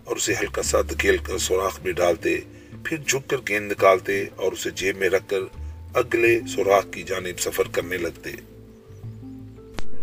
اور 0.04 0.16
اسے 0.16 0.34
ہلکا 0.40 0.62
سا 0.62 0.80
دکیل 0.80 1.16
کر 1.16 1.38
سوراخ 1.38 1.80
میں 1.84 1.92
ڈالتے۔ 1.92 2.40
پھر 2.84 2.96
جھک 2.96 3.30
کر 3.30 3.36
گیند 3.48 3.72
نکالتے 3.72 4.24
اور 4.36 4.52
اسے 4.52 4.70
جیب 4.70 4.96
میں 4.96 5.08
رکھ 5.08 5.28
کر 5.28 5.38
اگلے 5.96 6.40
سوراخ 6.54 6.85
کی 6.92 7.02
جانب 7.02 7.40
سفر 7.40 7.68
کرنے 7.72 7.96
لگتے۔ 7.96 8.30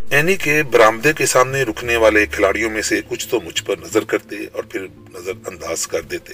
اینی 0.10 0.36
کے 0.36 0.64
برامدے 0.64 1.14
کے 1.14 1.26
سامنے 1.26 1.64
رکنے 1.64 1.96
والے 1.96 2.26
کھلاڑیوں 2.26 2.72
میں 2.72 2.82
سے 2.82 3.02
کچھ 3.08 3.28
تو 3.30 3.42
مجھ 3.42 3.64
پر 3.64 3.76
نظر 3.78 4.04
کرتے 4.04 4.36
اور 4.54 4.64
پھر 4.64 4.88
نظر 5.14 5.32
انداز 5.46 5.88
کر 5.88 6.02
دیتے۔ 6.02 6.34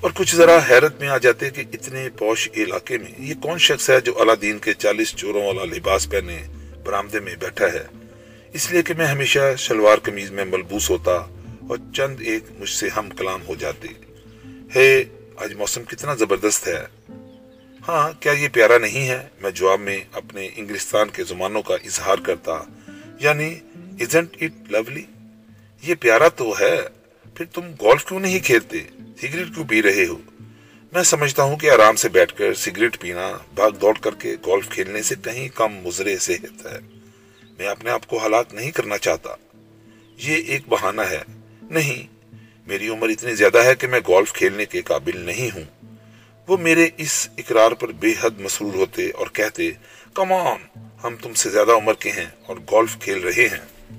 اور 0.00 0.10
کچھ 0.14 0.36
ذرا 0.36 0.58
حیرت 0.70 1.00
میں 1.00 1.08
آ 1.08 1.18
جاتے 1.18 1.50
کہ 1.50 1.62
اتنے 1.72 2.08
پوش 2.18 2.48
علاقے 2.56 2.98
میں 2.98 3.12
یہ 3.18 3.34
کون 3.42 3.58
شخص 3.58 3.90
ہے 3.90 4.00
جو 4.00 4.20
اللہ 4.20 4.32
دین 4.32 4.58
کے 4.58 4.74
چالیس 4.74 5.16
چوروں 5.16 5.46
والا 5.46 5.64
لباس 5.64 6.10
پہنے 6.10 6.42
برامدے 6.84 7.20
میں 7.20 7.36
بیٹھا 7.36 7.66
ہے۔ 7.66 7.84
اس 8.52 8.70
لیے 8.70 8.82
کہ 8.82 8.94
میں 8.94 9.06
ہمیشہ 9.06 9.54
شلوار 9.58 9.96
قمیض 10.02 10.30
میں 10.30 10.44
ملبوس 10.44 10.90
ہوتا 10.90 11.12
اور 11.68 11.76
چند 11.94 12.16
ایک 12.20 12.42
مجھ 12.58 12.70
سے 12.70 12.88
ہم 12.88 13.10
کلام 13.10 13.40
ہو 13.48 13.54
جاتے۔ 13.54 13.88
ہے، 14.76 15.04
آج 15.36 15.54
موسم 15.54 15.84
کتنا 15.84 16.14
زبردست 16.14 16.68
ہے۔ 16.68 16.84
ہاں 17.88 18.22
کیا 18.22 18.32
یہ 18.32 18.48
پیارا 18.48 18.78
نہیں 18.78 19.08
ہے؟ 19.08 19.28
میں 19.40 19.50
جواب 19.50 19.80
میں 19.80 20.04
اپنے 20.12 20.48
انگلستان 20.56 21.08
کے 21.08 21.24
زمانوں 21.24 21.62
کا 21.62 21.74
اظہار 21.74 22.16
کرتا۔ 22.18 22.52
یعنی 23.20 23.54
اٹ 24.00 24.52
لولی 24.68 25.02
یہ 25.82 25.94
پیارا 26.00 26.28
تو 26.28 26.60
ہے، 26.60 26.80
پھر 27.34 27.46
تم 27.46 27.62
گولف 27.80 28.04
کیوں 28.04 28.20
نہیں 28.20 28.40
کھیلتے؟ 28.40 28.78
سگریٹ 29.22 29.54
کیوں 29.54 29.64
پی 29.64 29.82
رہے 29.82 30.06
ہو؟ 30.06 30.18
میں 30.92 31.02
سمجھتا 31.02 31.42
ہوں 31.42 31.56
کہ 31.56 31.70
آرام 31.70 31.96
سے 31.96 32.08
بیٹھ 32.08 32.34
کر 32.34 32.54
سگریٹ 32.54 33.00
پینا، 33.00 33.32
بھاگ 33.54 33.70
دوڑ 33.70 33.94
کر 34.00 34.14
کے 34.14 34.36
گولف 34.46 34.68
کھیلنے 34.68 35.02
سے 35.02 35.14
کہیں 35.24 35.48
کم 35.54 35.72
مضرے 35.74 36.18
صحت 36.18 36.66
ہے۔ 36.66 36.78
میں 37.58 37.66
اپنے 37.66 37.90
آپ 37.90 38.06
کو 38.06 38.26
ہلاک 38.26 38.54
نہیں 38.54 38.70
کرنا 38.70 38.98
چاہتا۔ 38.98 39.34
یہ 40.16 40.34
ایک 40.34 40.62
بہانہ 40.68 41.00
ہے۔ 41.00 41.22
نہیں، 41.62 42.06
میری 42.66 42.88
عمر 42.88 43.08
اتنی 43.08 43.34
زیادہ 43.34 43.64
ہے 43.64 43.74
کہ 43.74 43.86
میں 43.86 44.00
گولف 44.06 44.32
کھیلنے 44.32 44.64
کے 44.64 44.82
قابل 44.82 45.20
نہیں 45.20 45.54
ہوں۔ 45.54 45.81
وہ 46.48 46.56
میرے 46.56 46.88
اس 46.96 47.28
اقرار 47.38 47.72
پر 47.72 47.88
بے 47.88 48.14
حد 48.20 48.40
مسرور 48.40 48.74
ہوتے 48.74 49.10
اور 49.10 49.26
کہتے 49.32 49.70
کمان 50.14 50.78
ہم 51.04 51.16
تم 51.22 51.34
سے 51.34 51.50
زیادہ 51.50 51.72
عمر 51.72 51.94
کے 51.94 52.10
ہیں 52.10 52.26
اور 52.46 52.56
گولف 52.70 52.98
کھیل 53.00 53.18
رہے 53.18 53.46
ہیں۔ 53.46 53.92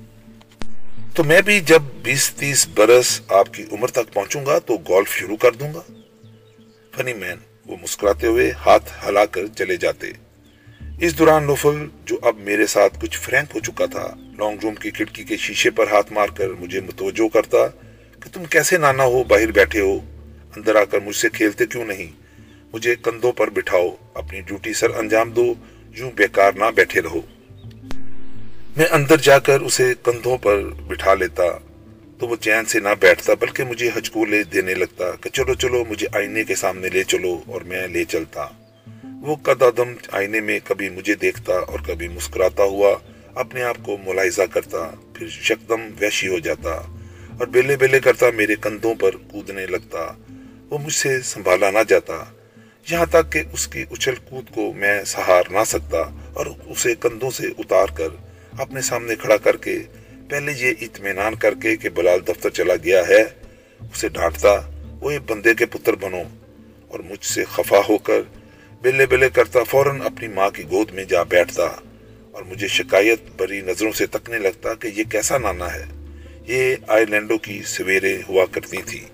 تو 1.14 1.24
میں 1.24 1.42
بھی 1.42 1.60
جب 1.60 1.82
بیس 2.02 2.32
تیس 2.32 2.68
برس 2.68 3.20
آپ 3.28 3.54
کی 3.54 3.64
عمر 3.72 3.88
تک 3.88 4.12
پہنچوں 4.12 4.46
گا 4.46 4.58
تو 4.58 4.76
گولف 4.88 5.08
شروع 5.08 5.36
کر 5.36 5.52
دوں 5.52 5.74
گا۔ 5.74 5.80
فنی 6.96 7.12
مین، 7.12 7.38
وہ 7.66 7.76
مسکراتے 7.82 8.26
ہوئے 8.26 8.50
ہاتھ 8.66 8.92
ہلا 9.06 9.24
کر 9.24 9.46
چلے 9.46 9.76
جاتے۔ 9.76 10.06
اس 11.00 11.18
دوران 11.18 11.44
نوفل، 11.44 11.86
جو 12.04 12.18
اب 12.22 12.36
میرے 12.38 12.66
ساتھ 12.66 12.98
کچھ 13.00 13.18
فرینک 13.18 13.50
ہو 13.54 13.60
چکا 13.60 13.86
تھا، 13.86 14.14
لانگ 14.38 14.58
روم 14.62 14.74
کی 14.74 14.90
کھڑکی 14.90 15.24
کے 15.24 15.36
شیشے 15.36 15.70
پر 15.70 15.92
ہاتھ 15.92 16.12
مار 16.12 16.28
کر 16.28 16.48
مجھے 16.48 16.80
متوجہ 16.80 17.28
کرتا 17.28 17.66
کہ 18.20 18.28
تم 18.32 18.44
کیسے 18.44 18.78
نانا 18.78 19.04
ہو، 19.04 19.24
باہر 19.24 19.50
بیٹھے 19.50 19.80
ہو، 19.80 19.98
اندر 20.56 20.76
آ 20.76 20.84
کر 20.84 21.00
مجھ 21.00 21.16
سے 21.16 21.28
کھیلتے 21.28 21.66
کیوں 21.66 21.84
نہیں؟ 21.84 22.23
مجھے 22.74 22.94
کندھوں 23.02 23.32
پر 23.32 23.50
بٹھاؤ، 23.50 23.96
اپنی 24.14 24.40
ڈیوٹی 24.40 24.72
سر 24.72 24.90
انجام 24.90 25.30
دو، 25.30 25.54
یوں 25.96 26.10
بیکار 26.10 26.52
نہ 26.52 26.64
بیٹھے 26.74 27.02
رہو۔ 27.02 27.20
میں 28.76 28.86
اندر 28.90 29.16
جا 29.16 29.38
کر 29.38 29.60
اسے 29.60 29.94
کندھوں 30.02 30.38
پر 30.38 30.62
بٹھا 30.62 31.14
لیتا، 31.14 31.42
تو 32.18 32.28
وہ 32.28 32.36
چین 32.36 32.64
سے 32.64 32.80
نہ 32.80 32.88
بیٹھتا، 33.00 33.34
بلکہ 33.40 33.64
مجھے 33.64 33.90
ہچکولے 33.98 34.42
دینے 34.42 34.74
لگتا 34.74 35.04
کہ 35.20 35.30
چلو 35.30 35.54
چلو، 35.54 35.84
مجھے 35.88 36.06
آئینے 36.14 36.44
کے 36.44 36.54
سامنے 36.54 36.88
لے 36.88 37.04
چلو 37.04 37.42
اور 37.46 37.60
میں 37.60 37.88
لے 37.88 38.04
چلتا۔ 38.04 38.46
وہ 39.22 39.36
قدم 39.36 39.94
آئینے 40.12 40.40
میں 40.40 40.58
کبھی 40.64 40.88
مجھے 40.88 41.14
دیکھتا 41.14 41.52
اور 41.52 41.78
کبھی 41.86 42.08
مسکراتا 42.08 42.62
ہوا 42.62 42.96
اپنے 43.34 43.62
آپ 43.62 43.76
کو 43.82 43.96
ملاحظہ 44.04 44.42
کرتا، 44.42 44.90
پھر 45.14 45.28
شکدم 45.28 45.80
ویشی 45.98 46.28
ہو 46.28 46.38
جاتا 46.38 46.70
اور 47.38 47.46
بیلے 47.46 47.76
بیلے 47.76 48.00
کرتا 48.00 48.30
میرے 48.30 48.54
کندھوں 48.60 48.94
پر 48.94 49.16
کودنے 49.16 49.66
لگتا۔ 49.66 50.12
وہ 50.70 50.78
مجھ 50.78 50.92
سے 50.92 51.20
سنبھالا 51.22 51.70
نہ 51.70 51.78
جاتا۔ 51.88 52.24
یہاں 52.90 53.06
تک 53.10 53.32
کہ 53.32 53.42
اس 53.52 53.66
کی 53.68 53.84
اچھل 53.90 54.14
کود 54.14 54.50
کو 54.54 54.72
میں 54.72 55.04
سہار 55.06 55.42
نہ 55.50 55.64
سکتا 55.66 55.98
اور 56.32 56.46
اسے 56.66 56.94
کندھوں 57.00 57.30
سے 57.30 57.46
اتار 57.58 57.88
کر 57.94 58.08
اپنے 58.58 58.80
سامنے 58.80 59.14
کھڑا 59.16 59.36
کر 59.36 59.56
کے 59.56 59.78
پہلے 60.30 60.52
یہ 60.58 60.72
اطمینان 60.80 61.34
کر 61.34 61.54
کے 61.62 61.76
کہ 61.76 61.88
بلال 61.88 62.26
دفتر 62.28 62.50
چلا 62.50 62.74
گیا 62.84 63.02
ہے، 63.08 63.22
اسے 63.80 64.08
ڈانٹتا، 64.08 64.54
وہ 65.00 65.10
ایک 65.10 65.30
بندے 65.30 65.54
کے 65.54 65.66
پتر 65.66 65.94
بنو 65.94 66.22
اور 66.88 67.00
مجھ 67.00 67.24
سے 67.24 67.44
خفا 67.44 67.80
ہو 67.88 67.98
کر 67.98 68.20
بلے 68.82 69.06
بلے 69.06 69.28
کرتا، 69.34 69.62
فوراً 69.62 70.00
اپنی 70.00 70.28
ماں 70.28 70.50
کی 70.50 70.62
گود 70.70 70.90
میں 70.94 71.04
جا 71.04 71.22
بیٹھتا 71.22 71.66
اور 72.32 72.42
مجھے 72.42 72.68
شکایت 72.68 73.20
بری 73.36 73.60
نظروں 73.60 73.92
سے 73.92 74.06
تکنے 74.06 74.38
لگتا 74.38 74.74
کہ 74.74 74.88
یہ 74.94 75.04
کیسا 75.10 75.38
نانا 75.38 75.74
ہے۔ 75.74 75.84
یہ 76.46 76.74
آئی 76.86 77.04
لینڈوں 77.04 77.38
کی 77.38 77.60
سویرے 77.66 78.16
ہوا 78.28 78.44
کرتی 78.52 78.82
تھی 78.86 79.04